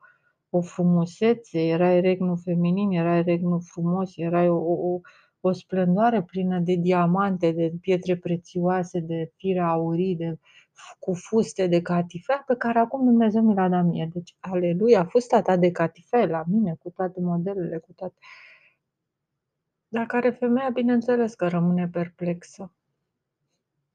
o 0.51 0.61
frumusețe, 0.61 1.67
erai 1.67 2.01
regnul 2.01 2.37
feminin, 2.37 2.91
erai 2.91 3.23
regnul 3.23 3.61
frumos, 3.65 4.17
erai 4.17 4.49
o, 4.49 4.57
o, 4.57 5.01
o 5.41 5.53
splendoare 5.53 6.23
plină 6.23 6.59
de 6.59 6.75
diamante, 6.75 7.51
de 7.51 7.73
pietre 7.81 8.17
prețioase, 8.17 9.01
de 9.01 9.33
fire 9.37 9.61
aurii, 9.61 10.17
de, 10.17 10.39
cu 10.99 11.15
fuste 11.15 11.67
de 11.67 11.83
catifea, 11.83 12.43
pe 12.47 12.57
care 12.57 12.79
acum 12.79 13.05
Dumnezeu 13.05 13.43
mi 13.43 13.55
l-a 13.55 13.69
dat 13.69 13.85
mie. 13.85 14.11
Deci, 14.13 14.37
aleluia, 14.41 15.05
fusta 15.05 15.43
ta 15.43 15.57
de 15.57 15.71
catifea 15.71 16.27
la 16.27 16.43
mine, 16.47 16.77
cu 16.83 16.91
toate 16.91 17.21
modelele, 17.21 17.79
cu 17.79 17.93
toate... 17.93 18.15
Dar 19.89 20.07
care 20.07 20.31
femeia, 20.31 20.71
bineînțeles 20.71 21.35
că 21.35 21.49
rămâne 21.49 21.89
perplexă. 21.89 22.73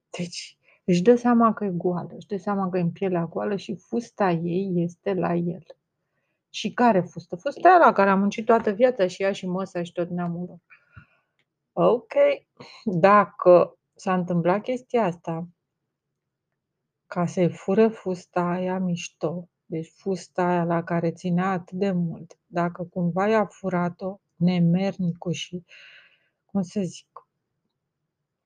Deci, 0.09 0.57
își 0.83 1.01
dă 1.01 1.15
seama 1.15 1.53
că 1.53 1.65
e 1.65 1.69
goală, 1.69 2.11
își 2.15 2.27
dă 2.27 2.37
seama 2.37 2.69
că 2.69 2.77
e 2.77 2.81
în 2.81 2.91
pielea 2.91 3.25
goală 3.25 3.55
și 3.55 3.75
fusta 3.75 4.31
ei 4.31 4.71
este 4.75 5.13
la 5.13 5.33
el. 5.33 5.65
Și 6.49 6.73
care 6.73 7.01
fustă? 7.01 7.35
Fusta 7.35 7.69
aia 7.69 7.77
la 7.77 7.91
care 7.91 8.09
a 8.09 8.15
muncit 8.15 8.45
toată 8.45 8.71
viața 8.71 9.07
și 9.07 9.23
ea 9.23 9.31
și 9.31 9.47
măsa 9.47 9.83
și 9.83 9.91
tot 9.91 10.09
neamul 10.09 10.45
lor. 10.47 10.59
Ok, 11.73 12.13
dacă 12.83 13.77
s-a 13.95 14.13
întâmplat 14.13 14.61
chestia 14.61 15.03
asta, 15.03 15.47
ca 17.07 17.25
să-i 17.25 17.49
fură 17.49 17.87
fusta 17.87 18.41
aia 18.41 18.79
mișto, 18.79 19.49
deci 19.65 19.91
fusta 19.95 20.43
aia 20.43 20.63
la 20.63 20.83
care 20.83 21.11
ținea 21.11 21.49
atât 21.49 21.77
de 21.77 21.91
mult, 21.91 22.37
dacă 22.45 22.83
cumva 22.83 23.27
i-a 23.27 23.45
furat-o 23.45 24.19
nemernicul 24.35 25.31
și, 25.31 25.63
cum 26.45 26.61
să 26.61 26.81
zic, 26.83 27.27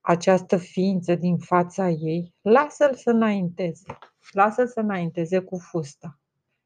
această 0.00 0.56
ființă 0.56 1.14
din 1.14 1.38
fața 1.38 1.88
ei, 1.88 2.34
lasă-l 2.40 2.94
să 2.94 3.10
înainteze. 3.10 3.98
Lasă-l 4.32 4.66
să 4.66 4.80
înainteze 4.80 5.38
cu 5.38 5.58
fusta. 5.58 6.18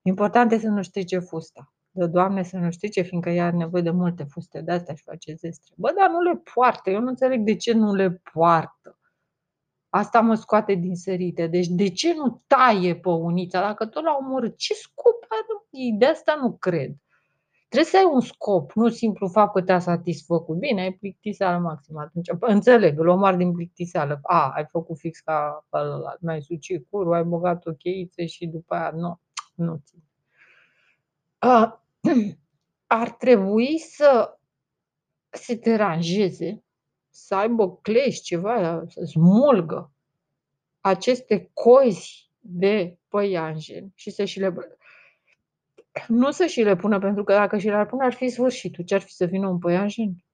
Important 0.02 0.52
este 0.52 0.66
să 0.66 0.70
nu 0.72 0.82
strice 0.82 1.18
fusta 1.18 1.76
de 1.96 2.06
Doamne 2.06 2.42
să 2.42 2.56
nu 2.56 2.70
știi 2.70 2.88
ce, 2.88 3.02
fiindcă 3.02 3.30
ea 3.30 3.46
are 3.46 3.56
nevoie 3.56 3.82
de 3.82 3.90
multe 3.90 4.24
fuste 4.24 4.60
de 4.60 4.72
astea 4.72 4.94
și 4.94 5.02
face 5.02 5.34
zestre. 5.34 5.74
Bă, 5.76 5.92
dar 5.98 6.10
nu 6.10 6.20
le 6.20 6.42
poartă. 6.54 6.90
Eu 6.90 7.00
nu 7.00 7.08
înțeleg 7.08 7.40
de 7.40 7.56
ce 7.56 7.72
nu 7.72 7.94
le 7.94 8.22
poartă. 8.32 8.95
Asta 9.96 10.20
mă 10.20 10.34
scoate 10.34 10.74
din 10.74 10.94
sărite. 10.94 11.46
Deci 11.46 11.66
de 11.66 11.88
ce 11.88 12.14
nu 12.14 12.42
taie 12.46 12.96
pe 12.96 13.08
unița? 13.08 13.60
Dacă 13.60 13.86
tot 13.86 14.02
l-au 14.02 14.18
omorât, 14.20 14.56
ce 14.56 14.74
scop 14.74 15.24
are? 15.28 15.96
De 15.98 16.06
asta 16.06 16.38
nu 16.40 16.52
cred. 16.52 16.94
Trebuie 17.68 17.90
să 17.90 17.96
ai 17.96 18.10
un 18.12 18.20
scop, 18.20 18.72
nu 18.72 18.88
simplu 18.88 19.28
fapt 19.28 19.52
că 19.52 19.62
te-a 19.62 19.78
satisfăcut. 19.78 20.56
Bine, 20.56 20.80
ai 20.80 20.92
plictiseală 20.92 21.58
maximă 21.58 22.00
atunci. 22.00 22.28
Înțeleg, 22.40 22.98
îl 22.98 23.08
omar 23.08 23.36
din 23.36 23.52
plictiseală. 23.52 24.18
A, 24.22 24.52
ai 24.54 24.66
făcut 24.70 24.98
fix 24.98 25.20
ca 25.20 25.66
ăla, 25.72 26.16
mai 26.20 26.42
suci 26.42 26.80
curul, 26.90 27.14
ai 27.14 27.24
băgat 27.24 27.66
o 27.66 27.72
cheiță 27.72 28.24
și 28.24 28.46
după 28.46 28.74
aia 28.74 28.90
nu, 28.90 29.20
nu 29.54 29.82
țin. 29.84 30.02
Ar 32.86 33.10
trebui 33.10 33.78
să 33.78 34.38
se 35.30 35.54
deranjeze, 35.54 36.64
să 37.18 37.34
aibă 37.34 37.76
clești 37.76 38.22
ceva, 38.22 38.84
să 38.88 39.04
smulgă 39.04 39.92
aceste 40.80 41.50
cozi 41.52 42.30
de 42.38 42.98
păianjen 43.08 43.92
și 43.94 44.10
să 44.10 44.24
și 44.24 44.38
le 44.38 44.54
nu 46.08 46.30
să 46.30 46.46
și 46.46 46.62
le 46.62 46.76
pună, 46.76 46.98
pentru 46.98 47.24
că 47.24 47.32
dacă 47.32 47.58
și 47.58 47.66
le-ar 47.66 47.86
pune, 47.86 48.04
ar 48.04 48.12
fi 48.12 48.28
sfârșitul. 48.28 48.84
Ce 48.84 48.94
ar 48.94 49.00
fi 49.00 49.12
să 49.12 49.24
vină 49.24 49.48
un 49.48 49.58
păianjen 49.58 50.24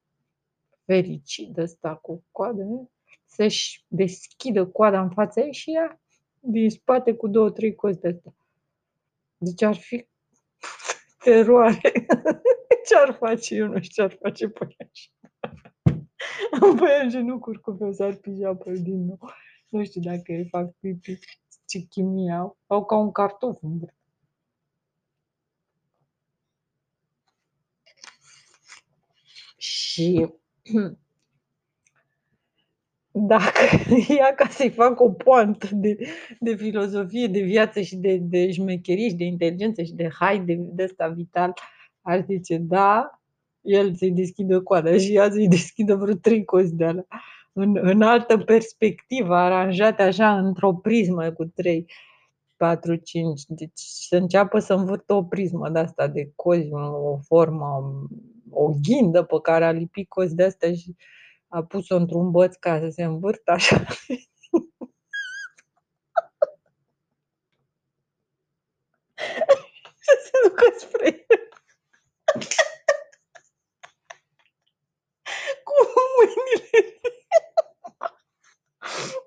fericit 0.85 1.57
ăsta 1.57 1.95
cu 1.95 2.25
coadă, 2.31 2.90
să-și 3.27 3.85
deschidă 3.88 4.66
coada 4.66 5.01
în 5.01 5.11
fața 5.11 5.40
ei 5.40 5.53
și 5.53 5.75
ea 5.75 6.01
din 6.40 6.71
spate 6.71 7.14
cu 7.14 7.29
două, 7.29 7.51
trei 7.51 7.75
cozi 7.75 8.01
de 8.01 8.09
astea. 8.09 8.35
Deci 9.37 9.62
ar 9.62 9.77
fi 9.77 10.07
teroare. 11.25 11.92
ce 12.87 12.97
ar 13.07 13.14
face? 13.14 13.55
Eu 13.55 13.66
nu 13.66 13.81
știu 13.81 13.92
ce 13.95 14.03
ar 14.03 14.18
face 14.21 14.49
păianjen. 14.49 15.22
Un 16.61 16.77
păianjen 16.77 17.25
nu 17.25 17.38
curcubeu, 17.38 17.93
s-ar 17.93 18.15
pija 18.15 18.55
pe 18.55 18.73
din 18.73 19.05
nou. 19.05 19.31
Nu 19.69 19.85
știu 19.85 20.01
dacă 20.01 20.33
îi 20.33 20.49
fac 20.49 20.75
pipi, 20.81 21.19
ce 21.67 21.79
chimie 21.79 22.33
au. 22.33 22.59
Au 22.67 22.85
ca 22.85 22.97
un 22.97 23.12
cartof 23.12 23.59
în 23.62 23.81
Și 29.57 30.27
dacă 33.12 33.61
ia 34.19 34.35
ca 34.35 34.49
să-i 34.49 34.71
fac 34.71 35.01
o 35.01 35.11
poantă 35.11 35.69
de, 35.73 35.97
de 36.41 36.55
filozofie, 36.55 37.27
de 37.27 37.41
viață 37.41 37.81
și 37.81 37.97
de, 37.97 38.17
de 38.17 38.53
șmecherie 38.53 39.09
și 39.09 39.15
de 39.15 39.25
inteligență 39.25 39.83
și 39.83 39.93
de 39.93 40.09
hai 40.19 40.41
de, 40.41 40.55
de 40.55 40.83
ăsta 40.83 41.09
vital, 41.09 41.53
ar 42.01 42.25
zice, 42.25 42.57
da, 42.57 43.22
el 43.62 43.94
să-i 43.94 44.11
deschidă 44.11 44.61
coada 44.61 44.96
și 44.96 45.14
ea 45.14 45.31
să-i 45.31 45.48
deschidă 45.48 45.94
vreo 45.94 46.14
trei 46.14 46.44
cozi 46.44 46.75
de 46.75 46.85
alea. 46.85 47.07
În, 47.53 47.79
în 47.81 48.03
altă 48.03 48.38
perspectivă, 48.38 49.37
aranjate 49.37 50.03
așa 50.03 50.38
într-o 50.38 50.75
prismă 50.75 51.31
cu 51.31 51.44
trei, 51.44 51.87
patru, 52.57 52.94
cinci. 52.94 53.42
Deci 53.46 53.81
să 53.81 54.16
înceapă 54.16 54.59
să 54.59 54.75
învârtă 54.75 55.14
o 55.14 55.25
prismă 55.25 55.68
de 55.68 55.79
asta 55.79 56.09
de 56.09 56.33
cozi, 56.37 56.68
o 56.72 57.18
formă 57.18 57.92
o 58.51 58.72
ghindă 58.83 59.22
pe 59.22 59.37
care 59.42 59.64
a 59.64 59.70
lipit 59.70 60.09
cozi 60.09 60.35
de 60.35 60.44
astea 60.44 60.75
și 60.75 60.96
a 61.48 61.62
pus-o 61.62 61.96
într-un 61.96 62.31
băț 62.31 62.55
ca 62.55 62.81
să 62.81 62.88
se 62.88 63.03
învârtă 63.05 63.51
așa. 63.51 63.77
să 70.05 70.12
se 70.25 70.31
ducă 70.48 70.64
spre 70.79 71.07
el. 71.07 71.42
cu 75.64 75.75
mâinile 76.35 76.99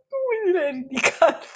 cu 0.10 0.16
mâinile 0.26 0.70
ridicate. 0.70 1.48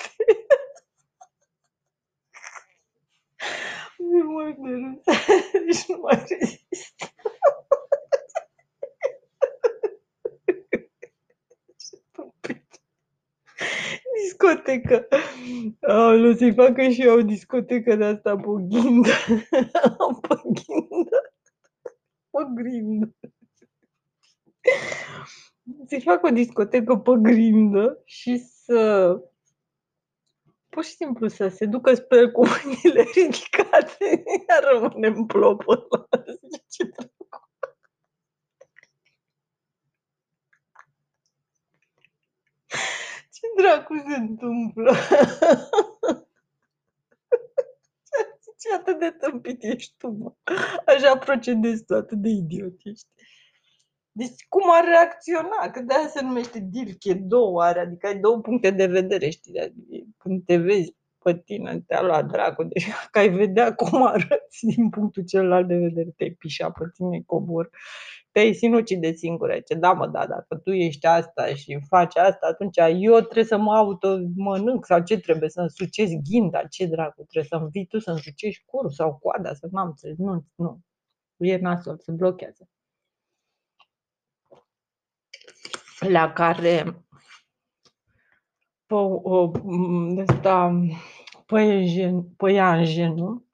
Nu 3.98 4.32
mai 4.32 4.54
de 4.54 4.70
râs. 4.70 5.04
Deci 5.66 5.86
nu 5.86 5.98
mai 5.98 6.24
rezist. 6.28 6.94
discotecă. 14.40 15.08
Aoleu, 15.82 16.34
să-i 16.34 16.54
facă 16.54 16.90
și 16.90 17.02
eu 17.02 17.18
o 17.18 17.22
discotecă 17.22 17.96
de 17.96 18.04
asta 18.04 18.36
pe 18.36 18.48
ghindă. 18.68 19.10
pe 20.28 20.36
ghindă. 20.44 21.20
Pe 22.30 22.40
grindă. 22.56 23.14
Să-i 25.88 26.02
fac 26.02 26.24
o 26.24 26.30
discotecă 26.30 26.98
pe 26.98 27.12
grindă 27.22 28.02
și 28.06 28.38
să 28.38 29.14
pur 30.70 30.84
și 30.84 30.96
simplu 30.96 31.28
să 31.28 31.48
se 31.48 31.66
ducă 31.66 31.94
spre 31.94 32.30
cu 32.32 32.46
mâinile 32.46 33.02
ridicate, 33.02 34.24
iar 34.48 34.64
rămâne 34.72 35.08
în 35.08 35.26
plopul 35.26 35.88
ăla. 35.92 36.24
Ce 36.74 36.90
Ce 43.32 43.48
dracu 43.58 43.96
se 43.98 44.16
întâmplă? 44.16 44.94
Ce 48.60 48.74
atât 48.74 49.00
de 49.00 49.12
tâmpit 49.12 49.64
ești 49.64 49.94
tu, 49.98 50.08
mă. 50.08 50.34
Așa 50.86 51.18
procedezi 51.18 51.84
tu, 51.84 51.96
atât 51.96 52.18
de 52.18 52.30
idiot 52.30 52.74
ești. 52.84 53.08
Deci 54.20 54.46
cum 54.50 54.64
ar 54.72 54.84
reacționa? 54.86 55.72
Că 55.72 55.80
de-aia 55.82 56.08
se 56.08 56.22
numește 56.22 56.60
Dilche, 56.60 57.14
două 57.14 57.64
are, 57.64 57.80
adică 57.80 58.08
ai 58.08 58.20
două 58.20 58.40
puncte 58.40 58.70
de 58.70 58.86
vedere, 58.86 59.30
știi? 59.30 59.60
Adică 59.60 60.06
când 60.18 60.46
te 60.46 60.58
vezi 60.58 60.96
pe 61.24 61.38
tine, 61.38 61.84
te-a 61.88 62.02
luat 62.02 62.26
dracu, 62.26 62.64
deci 62.64 62.88
că 63.12 63.20
ai 63.20 63.30
vedea 63.30 63.74
cum 63.74 64.06
arăți 64.06 64.66
din 64.66 64.90
punctul 64.90 65.24
celălalt 65.24 65.68
de 65.68 65.76
vedere, 65.76 66.14
te-ai 66.18 66.30
pișa 66.30 66.70
pe 66.72 66.86
tine, 66.94 67.22
cobor 67.26 67.70
te-ai 68.32 68.54
sinucide 68.54 69.14
singură. 69.14 69.60
Ce 69.60 69.74
da, 69.74 69.94
mă, 69.94 70.08
da, 70.08 70.28
dacă 70.28 70.56
tu 70.64 70.72
ești 70.72 71.06
asta 71.06 71.46
și 71.46 71.80
faci 71.88 72.16
asta, 72.16 72.48
atunci 72.48 72.78
eu 72.78 73.20
trebuie 73.20 73.44
să 73.44 73.58
mă 73.58 73.76
auto-mănânc 73.76 74.86
sau 74.86 75.04
ce 75.04 75.20
trebuie, 75.20 75.50
să-mi 75.50 75.70
sucesc 75.70 76.14
ghinda, 76.30 76.64
ce 76.64 76.86
dracu, 76.86 77.24
trebuie 77.24 77.44
să-mi 77.44 77.70
vii 77.70 77.86
tu 77.86 78.00
să-mi 78.00 78.20
sucești 78.20 78.64
curul 78.66 78.90
sau 78.90 79.18
coada, 79.22 79.54
să 79.54 79.68
n-am 79.72 79.88
înțeles. 79.88 80.18
Nu, 80.18 80.46
nu. 80.56 80.80
E 81.38 81.58
nasol, 81.58 81.98
se 81.98 82.12
blochează. 82.12 82.70
La 86.00 86.34
care 86.34 87.06
ăsta, 90.18 90.72
păianjenul, 92.38 93.50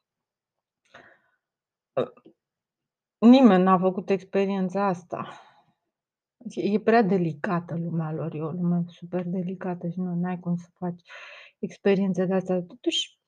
Nimeni 3.26 3.64
n-a 3.64 3.78
făcut 3.78 4.10
experiența 4.10 4.88
asta. 4.88 5.42
E 6.56 6.80
prea 6.80 7.02
delicată 7.02 7.78
lumea 7.78 8.12
lor, 8.12 8.34
e 8.34 8.42
o 8.42 8.52
lume 8.52 8.84
super 8.88 9.24
delicată 9.26 9.88
și 9.88 10.00
nu 10.00 10.28
ai 10.28 10.40
cum 10.40 10.56
să 10.56 10.68
faci 10.74 11.02
experiențe 11.60 12.26
de 12.26 12.34
astea. 12.34 12.62
Totuși, 12.62 13.20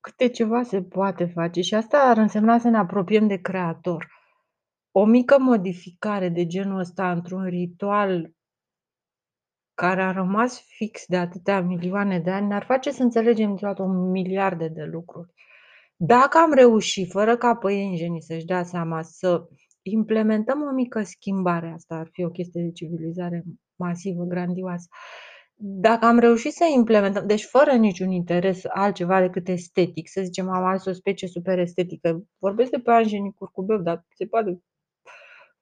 câte 0.00 0.28
ceva 0.28 0.62
se 0.62 0.82
poate 0.82 1.26
face 1.26 1.60
și 1.60 1.74
asta 1.74 1.98
ar 1.98 2.16
însemna 2.16 2.58
să 2.58 2.68
ne 2.68 2.76
apropiem 2.76 3.26
de 3.26 3.36
Creator. 3.36 4.17
O 4.92 5.04
mică 5.04 5.38
modificare 5.38 6.28
de 6.28 6.46
genul 6.46 6.78
ăsta 6.78 7.12
într-un 7.12 7.44
ritual 7.44 8.32
care 9.74 10.02
a 10.02 10.12
rămas 10.12 10.60
fix 10.60 11.04
de 11.06 11.16
atâtea 11.16 11.60
milioane 11.60 12.18
de 12.18 12.30
ani 12.30 12.46
ne-ar 12.46 12.64
face 12.64 12.90
să 12.90 13.02
înțelegem 13.02 13.56
toate 13.56 13.82
un 13.82 14.10
miliarde 14.10 14.68
de 14.68 14.84
lucruri. 14.84 15.32
Dacă 15.96 16.38
am 16.38 16.52
reușit, 16.52 17.10
fără 17.10 17.36
ca 17.36 17.54
păienjenii 17.54 18.22
să-și 18.22 18.44
dea 18.44 18.62
seama, 18.62 19.02
să 19.02 19.48
implementăm 19.82 20.62
o 20.62 20.72
mică 20.72 21.02
schimbare, 21.02 21.68
asta 21.68 21.94
ar 21.94 22.08
fi 22.12 22.24
o 22.24 22.30
chestie 22.30 22.62
de 22.62 22.70
civilizare 22.70 23.44
masivă, 23.76 24.24
grandioasă, 24.24 24.88
dacă 25.60 26.06
am 26.06 26.18
reușit 26.18 26.52
să 26.52 26.64
implementăm, 26.74 27.26
deci 27.26 27.44
fără 27.44 27.72
niciun 27.72 28.10
interes 28.10 28.62
altceva 28.68 29.20
decât 29.20 29.48
estetic, 29.48 30.08
să 30.08 30.20
zicem, 30.22 30.48
am 30.48 30.64
ales 30.64 30.84
o 30.84 30.92
specie 30.92 31.28
super 31.28 31.58
estetică, 31.58 32.24
vorbesc 32.38 32.70
de 32.70 32.78
pe 32.78 32.90
anjenii 32.90 33.34
curcubeu, 33.38 33.78
dar 33.78 34.04
se 34.14 34.26
poate 34.26 34.62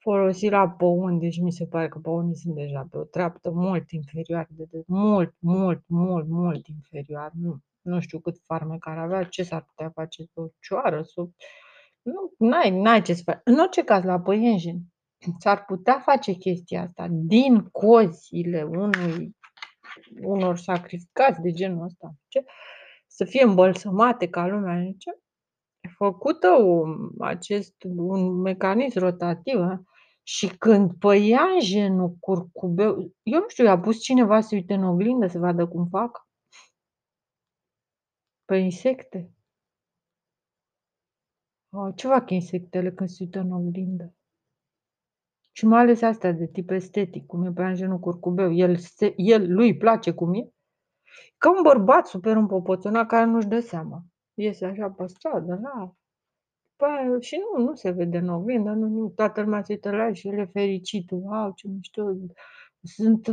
folosi 0.07 0.49
la 0.49 0.69
păuni, 0.69 1.21
deci 1.21 1.40
mi 1.40 1.53
se 1.53 1.66
pare 1.66 1.88
că 1.88 1.99
păunii 1.99 2.37
sunt 2.37 2.55
deja 2.55 2.87
pe 2.90 2.97
o 2.99 3.05
treaptă 3.05 3.51
mult 3.51 3.90
inferioară, 3.90 4.49
de, 4.51 4.64
de 4.71 4.83
mult, 4.87 5.35
mult, 5.38 5.83
mult, 5.87 6.29
mult 6.29 6.66
inferior. 6.66 7.31
Nu, 7.35 7.59
nu 7.81 8.01
știu 8.01 8.19
cât 8.19 8.37
farmec 8.45 8.87
ar 8.87 8.99
avea, 8.99 9.25
ce 9.25 9.42
s-ar 9.42 9.64
putea 9.64 9.90
face 9.90 10.23
pe 10.23 10.40
o 10.40 10.47
cioară, 10.61 11.03
sub... 11.03 11.33
Nu, 12.03 12.33
n-ai, 12.38 12.71
n-ai 12.71 13.03
ce 13.03 13.14
să 13.14 13.23
faci. 13.25 13.40
În 13.45 13.59
orice 13.59 13.85
caz, 13.85 14.05
la 14.05 14.21
păienjen, 14.21 14.79
s-ar 15.38 15.64
putea 15.64 15.99
face 15.99 16.33
chestia 16.33 16.83
asta 16.83 17.07
din 17.11 17.69
cozile 17.73 18.62
unui, 18.62 19.37
unor 20.23 20.57
sacrificați 20.57 21.40
de 21.40 21.51
genul 21.51 21.85
ăsta, 21.85 22.14
ce? 22.29 22.45
să 23.07 23.25
fie 23.25 23.42
îmbălsămate 23.42 24.29
ca 24.29 24.47
lumea, 24.47 24.85
ce? 24.99 25.11
făcută 25.97 26.49
un, 26.49 27.11
acest, 27.19 27.75
un 27.97 28.40
mecanism 28.40 28.99
rotativ, 28.99 29.59
Și 30.29 30.57
când 30.57 30.99
păianjenul 30.99 32.17
curcubeu 32.21 33.12
eu 33.23 33.41
nu 33.41 33.49
știu, 33.49 33.65
i-a 33.65 33.79
pus 33.79 34.01
cineva 34.01 34.41
să 34.41 34.49
se 34.49 34.55
uite 34.55 34.75
în 34.75 34.85
oglindă 34.85 35.27
să 35.27 35.39
vadă 35.39 35.69
cum 35.69 35.87
fac? 35.89 36.29
Pe 38.45 38.57
insecte? 38.57 39.31
A, 41.69 41.93
ce 41.97 42.07
fac 42.07 42.31
insectele 42.31 42.93
când 42.93 43.09
se 43.09 43.17
uită 43.25 43.39
în 43.39 43.53
oglindă? 43.53 44.15
Și 45.53 45.67
mai 45.67 45.81
ales 45.81 46.03
astea 46.03 46.33
de 46.33 46.47
tip 46.47 46.71
estetic, 46.71 47.27
cum 47.27 47.45
e 47.45 47.53
păianjenul 47.53 47.99
curcubeu. 47.99 48.53
El 48.53 48.77
se 48.77 49.15
el 49.17 49.53
lui 49.53 49.77
place 49.77 50.12
cum 50.15 50.35
e? 50.35 50.51
Ca 51.39 51.51
un 51.51 51.62
bărbat 51.62 52.07
super 52.07 52.37
împopoțonat 52.37 53.07
care 53.07 53.25
nu-și 53.25 53.47
dă 53.47 53.61
seama. 53.61 54.05
Iese 54.35 54.67
așa 54.67 54.91
pe 54.91 55.07
stradă, 55.07 55.55
da. 55.55 55.97
Păi, 56.77 57.17
și 57.21 57.37
nu, 57.57 57.62
nu 57.65 57.75
se 57.75 57.91
vede 57.91 58.19
în 58.19 58.29
oglindă, 58.29 58.71
nu 58.71 58.87
nimic. 58.87 59.15
Toată 59.15 59.41
lumea 59.41 59.62
se 59.62 59.73
uită 59.73 59.91
la 59.91 60.07
el 60.07 60.12
și 60.15 60.29
el 60.29 60.39
e 60.39 60.45
fericit. 60.45 61.11
Wow, 61.11 61.53
ce 61.55 61.69
mișto! 61.69 62.03
Sunt 62.83 63.27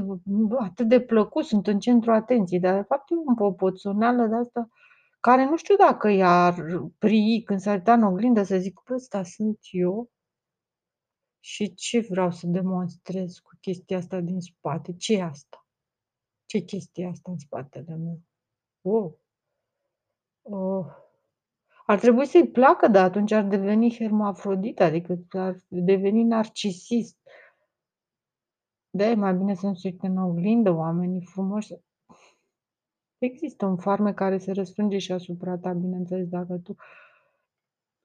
atât 0.59 0.87
de 0.87 1.01
plăcut, 1.01 1.45
sunt 1.45 1.67
în 1.67 1.79
centrul 1.79 2.13
atenției, 2.13 2.59
dar 2.59 2.75
de 2.75 2.85
fapt 2.87 3.09
e 3.11 3.15
o 3.15 3.23
împopoțoneală 3.27 4.25
de 4.27 4.35
asta 4.35 4.69
care 5.19 5.45
nu 5.45 5.55
știu 5.57 5.75
dacă 5.75 6.09
i-ar 6.09 6.55
prii 6.97 7.43
când 7.43 7.59
s-ar 7.59 7.75
uita 7.75 7.93
în 7.93 8.03
oglindă 8.03 8.43
să 8.43 8.57
zică: 8.57 8.81
"Bă, 8.87 8.93
ăsta 8.93 9.23
sunt 9.23 9.59
eu?" 9.71 10.09
Și 11.39 11.73
ce 11.73 11.99
vreau 12.09 12.31
să 12.31 12.47
demonstrez 12.47 13.37
cu 13.39 13.49
chestia 13.61 13.97
asta 13.97 14.19
din 14.19 14.39
spate? 14.39 14.93
ce 14.97 15.13
e 15.13 15.23
asta? 15.23 15.67
Ce 16.45 16.59
chestie 16.59 17.03
e 17.03 17.07
asta 17.07 17.31
în 17.31 17.37
spatele 17.37 17.95
meu? 17.95 18.21
Oh! 18.81 19.13
Oh! 20.43 21.02
Ar 21.85 21.99
trebui 21.99 22.25
să-i 22.25 22.47
placă, 22.47 22.87
dar 22.87 23.03
atunci 23.03 23.31
ar 23.31 23.43
deveni 23.43 23.95
hermafrodit, 23.95 24.81
adică 24.81 25.25
ar 25.29 25.55
deveni 25.67 26.23
narcisist. 26.23 27.17
De-aia 28.89 29.11
e 29.11 29.15
mai 29.15 29.33
bine 29.33 29.53
să 29.55 29.65
nu 29.65 29.73
se 29.73 29.87
uite 29.87 30.07
în 30.07 30.17
oglindă 30.17 30.71
oamenii 30.71 31.25
frumoși. 31.25 31.73
Există 33.17 33.65
un 33.65 33.77
farmec 33.77 34.15
care 34.15 34.37
se 34.37 34.51
răsfrânge 34.51 34.97
și 34.97 35.11
asupra 35.11 35.57
ta, 35.57 35.73
bineînțeles, 35.73 36.27
dacă 36.27 36.59
tu 36.63 36.75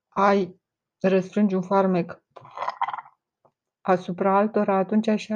ai 0.08 0.60
răsfrângi 1.00 1.54
un 1.54 1.62
farmec 1.62 2.22
asupra 3.80 4.36
altora, 4.36 4.76
atunci 4.76 5.10
și 5.16 5.34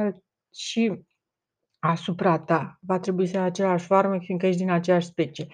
și 0.54 1.04
asupra 1.78 2.38
ta 2.38 2.78
va 2.80 2.98
trebui 2.98 3.26
să 3.26 3.38
ai 3.38 3.44
același 3.44 3.86
farmec, 3.86 4.22
fiindcă 4.22 4.46
ești 4.46 4.60
din 4.60 4.70
aceeași 4.70 5.06
specie. 5.06 5.46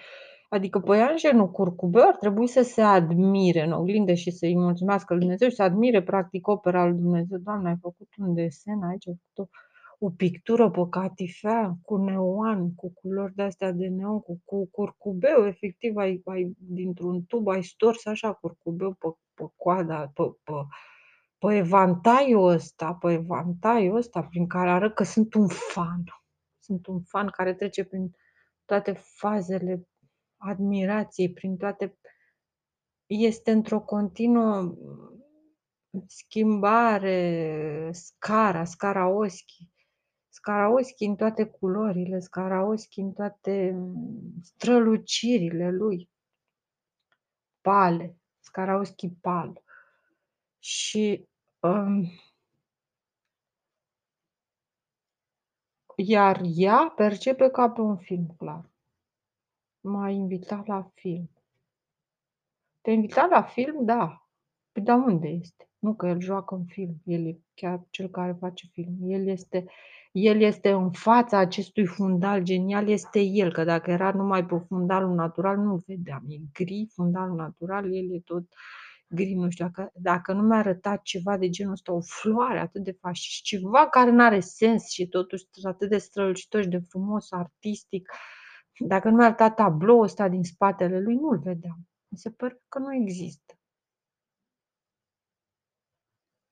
Adică 0.49 0.79
păianjenul 0.79 1.51
curcubeu 1.51 2.07
ar 2.07 2.15
trebui 2.15 2.47
să 2.47 2.61
se 2.61 2.81
admire 2.81 3.63
în 3.63 3.71
oglindă 3.71 4.13
și 4.13 4.31
să-i 4.31 4.55
mulțumească 4.55 5.13
lui 5.13 5.21
Dumnezeu 5.21 5.49
și 5.49 5.55
să 5.55 5.63
admire 5.63 6.03
practic 6.03 6.47
opera 6.47 6.85
lui 6.85 6.97
Dumnezeu. 6.97 7.37
Doamne, 7.37 7.69
ai 7.69 7.77
făcut 7.81 8.07
un 8.17 8.33
desen 8.33 8.83
aici, 8.83 9.07
ai 9.07 9.19
făcut 9.33 9.49
o, 9.99 10.05
o 10.05 10.09
pictură 10.09 10.69
pe 10.69 10.81
catifea 10.89 11.77
cu 11.81 11.97
neon, 11.97 12.75
cu 12.75 12.93
culori 12.93 13.35
de-astea 13.35 13.71
de 13.71 13.87
neon, 13.87 14.19
cu, 14.19 14.41
cu 14.45 14.67
curcubeu, 14.71 15.45
efectiv, 15.45 15.97
ai, 15.97 16.21
ai 16.25 16.55
dintr-un 16.57 17.23
tub 17.23 17.47
ai 17.47 17.63
stors 17.63 18.05
așa 18.05 18.33
curcubeu 18.33 18.93
pe, 18.93 19.07
pe 19.33 19.43
coada, 19.55 20.11
pe, 20.13 20.23
pe, 20.43 20.53
pe 21.37 21.55
evantaiul 21.55 22.49
ăsta, 22.49 22.93
pe 22.93 23.11
evantaiul 23.11 23.95
ăsta 23.95 24.23
prin 24.23 24.47
care 24.47 24.69
arăt 24.69 24.93
că 24.93 25.03
sunt 25.03 25.33
un 25.33 25.47
fan. 25.47 26.03
Sunt 26.59 26.87
un 26.87 27.01
fan 27.01 27.27
care 27.27 27.53
trece 27.53 27.83
prin 27.83 28.11
toate 28.65 28.91
fazele 28.91 29.88
admirației, 30.39 31.33
prin 31.33 31.57
toate 31.57 31.97
este 33.05 33.51
într-o 33.51 33.81
continuă 33.81 34.75
schimbare, 36.07 37.89
scara, 37.93 38.65
scara 38.65 39.07
Oschi. 39.07 39.69
Scara 40.29 40.69
Oschi 40.69 41.05
în 41.05 41.15
toate 41.15 41.45
culorile, 41.45 42.19
scara 42.19 42.65
Oschi 42.65 42.99
în 42.99 43.13
toate 43.13 43.75
strălucirile 44.41 45.71
lui. 45.71 46.09
Pale, 47.61 48.17
scara 48.39 48.79
Oschi 48.79 49.09
pal. 49.09 49.63
Și 50.59 51.27
um, 51.59 52.11
iar 55.95 56.41
ea 56.43 56.93
percepe 56.95 57.49
ca 57.49 57.69
pe 57.69 57.81
un 57.81 57.97
film, 57.97 58.35
clar. 58.37 58.68
M-a 59.81 60.09
invitat 60.09 60.67
la 60.67 60.91
film. 60.93 61.29
Te-a 62.81 62.93
invitat 62.93 63.29
la 63.29 63.41
film? 63.41 63.85
Da. 63.85 64.27
Păi 64.71 64.83
dar 64.83 64.97
unde 64.97 65.27
este? 65.27 65.69
Nu 65.79 65.95
că 65.95 66.07
el 66.07 66.19
joacă 66.21 66.55
în 66.55 66.65
film, 66.65 67.01
el 67.03 67.27
e 67.27 67.39
chiar 67.53 67.85
cel 67.89 68.09
care 68.09 68.37
face 68.39 68.67
film. 68.71 68.97
El 69.01 69.27
este 69.27 69.65
el 70.11 70.41
este 70.41 70.71
în 70.71 70.91
fața 70.91 71.37
acestui 71.37 71.85
fundal 71.85 72.43
genial, 72.43 72.87
este 72.87 73.19
el, 73.19 73.51
că 73.51 73.63
dacă 73.63 73.91
era 73.91 74.11
numai 74.11 74.45
pe 74.45 74.55
fundalul 74.67 75.15
natural 75.15 75.57
nu-l 75.57 75.83
vedeam. 75.85 76.23
E 76.27 76.37
gri, 76.53 76.87
fundalul 76.93 77.35
natural, 77.35 77.95
el 77.95 78.13
e 78.13 78.19
tot 78.25 78.43
gri, 79.07 79.33
nu 79.33 79.49
știu, 79.49 79.65
dacă, 79.65 79.91
dacă 79.93 80.33
nu 80.33 80.41
mi-a 80.41 80.57
arătat 80.57 81.01
ceva 81.01 81.37
de 81.37 81.49
genul 81.49 81.71
ăsta, 81.71 81.93
o 81.93 82.01
floare 82.01 82.59
atât 82.59 82.83
de 82.83 82.97
fascist, 82.99 83.43
ceva 83.43 83.87
care 83.87 84.11
nu 84.11 84.23
are 84.23 84.39
sens 84.39 84.89
și 84.89 85.07
totuși 85.07 85.43
atât 85.63 85.89
de 85.89 85.97
strălucitor 85.97 86.61
și 86.61 86.67
de 86.67 86.79
frumos, 86.89 87.31
artistic, 87.31 88.11
dacă 88.79 89.09
nu 89.09 89.15
mi-a 89.15 89.25
arătat 89.25 89.55
tabloul 89.55 90.03
ăsta 90.03 90.27
din 90.27 90.43
spatele 90.43 90.99
lui, 90.99 91.15
nu-l 91.15 91.39
vedeam. 91.39 91.87
Mi 92.07 92.17
se 92.17 92.31
pare 92.31 92.61
că 92.67 92.79
nu 92.79 92.95
există. 92.95 93.53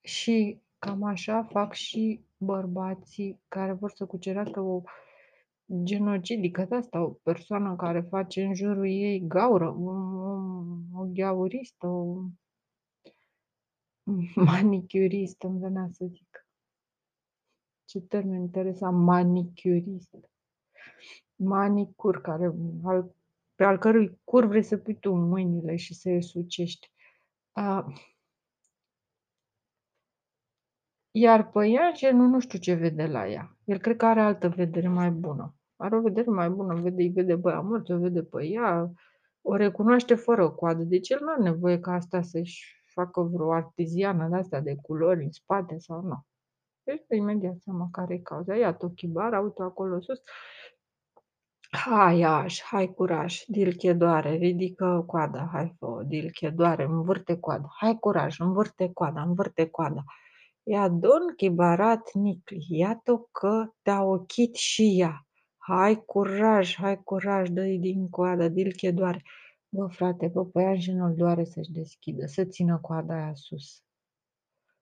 Și 0.02 0.62
cam 0.78 1.04
așa 1.04 1.44
fac 1.44 1.74
și 1.74 2.26
bărbații 2.38 3.42
care 3.48 3.74
vor 3.74 3.92
să 3.92 4.06
cucerească 4.06 4.60
o 4.60 4.82
genocidică 5.84 6.66
de 6.66 6.76
asta, 6.76 7.02
o 7.02 7.10
persoană 7.10 7.76
care 7.76 8.02
face 8.02 8.44
în 8.44 8.54
jurul 8.54 8.86
ei 8.86 9.28
gaură, 9.28 9.70
o, 9.70 9.92
o, 9.92 10.38
o 10.94 11.06
gheauristă, 11.06 11.88
o 11.88 12.24
manicuristă, 14.52 15.48
îmi 15.48 15.60
venea 15.60 15.90
să 15.92 16.06
zic. 16.06 16.48
Ce 17.86 18.02
termen 18.02 18.42
interesant, 18.42 18.98
manicurist. 19.04 20.16
Manicur, 21.38 22.22
care, 22.22 22.54
al, 22.84 23.16
pe 23.56 23.64
al 23.64 23.78
cărui 23.78 24.20
cur 24.24 24.46
vrei 24.46 24.64
să 24.64 24.78
pui 24.78 25.00
tu 25.00 25.14
mâinile 25.14 25.76
și 25.76 25.94
să 25.94 26.10
le 26.10 26.20
sucești. 26.20 26.92
A, 27.52 27.94
iar 31.12 31.50
păianjenul 31.50 32.28
nu 32.28 32.40
știu 32.40 32.60
ce 32.60 32.74
vede 32.74 33.06
la 33.06 33.28
ea. 33.28 33.58
El 33.64 33.78
cred 33.78 33.98
că 33.98 34.06
are 34.06 34.22
altă 34.22 34.50
vedere 34.50 34.88
mai 34.88 35.12
bună. 35.12 35.56
Are 35.76 35.96
o 35.96 36.02
vedere 36.02 36.30
mai 36.30 36.50
bună, 36.50 36.82
vede, 36.82 37.02
îi 37.02 37.10
vede 37.10 37.36
băia 37.36 37.60
mort, 37.60 37.90
o 37.90 37.98
vede 37.98 38.24
pe 38.24 38.46
ea, 38.46 38.92
o 39.42 39.56
recunoaște 39.56 40.16
fără 40.16 40.50
coadă. 40.50 40.84
Deci 40.84 41.10
el 41.10 41.20
nu 41.22 41.32
are 41.32 41.42
nevoie 41.42 41.80
ca 41.80 41.92
asta 41.92 42.22
să-și 42.22 42.84
facă 42.86 43.22
vreo 43.22 43.52
artiziană 43.54 44.28
de 44.28 44.36
asta 44.36 44.60
de 44.60 44.76
culori 44.82 45.24
în 45.24 45.32
spate 45.32 45.78
sau 45.78 46.02
nu. 46.02 46.26
Deci 46.84 47.04
imediat 47.10 47.56
seama 47.60 47.88
care 47.92 48.14
e 48.14 48.18
cauza. 48.18 48.56
Ia 48.56 48.74
tochibara, 48.74 49.40
uite 49.40 49.62
acolo 49.62 50.00
sus. 50.00 50.22
Hai, 51.78 52.22
aș, 52.22 52.62
hai 52.62 52.94
curaj, 52.94 53.44
dilche 53.48 53.94
doare, 53.94 54.36
ridică 54.36 55.04
coada, 55.08 55.50
hai 55.52 55.76
fă, 55.78 56.04
dilche 56.08 56.50
doare, 56.50 56.84
învârte 56.84 57.38
coada, 57.40 57.68
hai 57.80 57.98
curaj, 58.00 58.40
învârte 58.40 58.90
coada, 58.94 59.22
învârte 59.22 59.66
coada. 59.66 60.04
Ia 60.64 60.90
don 60.90 61.34
chibarat 61.36 62.14
nicli, 62.14 62.66
iată 62.70 63.28
că 63.32 63.70
te-a 63.82 64.04
ochit 64.04 64.56
și 64.56 64.96
ea. 65.00 65.28
Hai 65.58 66.04
curaj, 66.06 66.76
hai 66.76 67.04
curaj, 67.04 67.50
dă-i 67.50 67.80
din 67.80 68.10
coada, 68.10 68.48
dilche 68.48 68.92
doare. 68.92 69.24
Bă, 69.70 69.88
frate, 69.88 70.28
bă, 70.28 70.46
păianjenul 70.46 71.14
doare 71.16 71.44
să-și 71.44 71.72
deschidă, 71.72 72.26
să 72.26 72.44
țină 72.44 72.78
coada 72.82 73.14
aia 73.14 73.34
sus. 73.34 73.84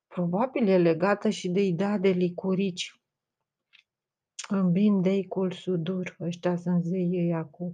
Probabil 0.07 0.67
e 0.67 0.77
legată 0.77 1.29
și 1.29 1.49
de 1.49 1.61
ideea 1.61 1.97
de 1.97 2.09
licurici. 2.09 2.99
În 4.47 4.71
bindeicul 4.71 5.51
sudur, 5.51 6.15
ăștia 6.19 6.55
sunt 6.55 6.83
zeii 6.83 7.19
ăia 7.19 7.43
cu, 7.43 7.71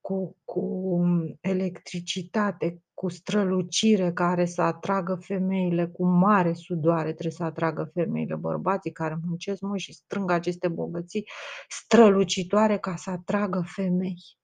cu, 0.00 0.36
cu 0.44 1.00
electricitate, 1.40 2.82
cu 2.94 3.08
strălucire 3.08 4.12
care 4.12 4.44
să 4.44 4.62
atragă 4.62 5.14
femeile, 5.14 5.86
cu 5.86 6.06
mare 6.06 6.52
sudoare 6.52 7.12
trebuie 7.12 7.32
să 7.32 7.44
atragă 7.44 7.90
femeile, 7.94 8.34
bărbații 8.34 8.92
care 8.92 9.18
muncesc 9.26 9.60
mult 9.60 9.80
și 9.80 9.92
strâng 9.92 10.30
aceste 10.30 10.68
bogății 10.68 11.28
strălucitoare 11.68 12.78
ca 12.78 12.96
să 12.96 13.10
atragă 13.10 13.62
femei. 13.66 14.37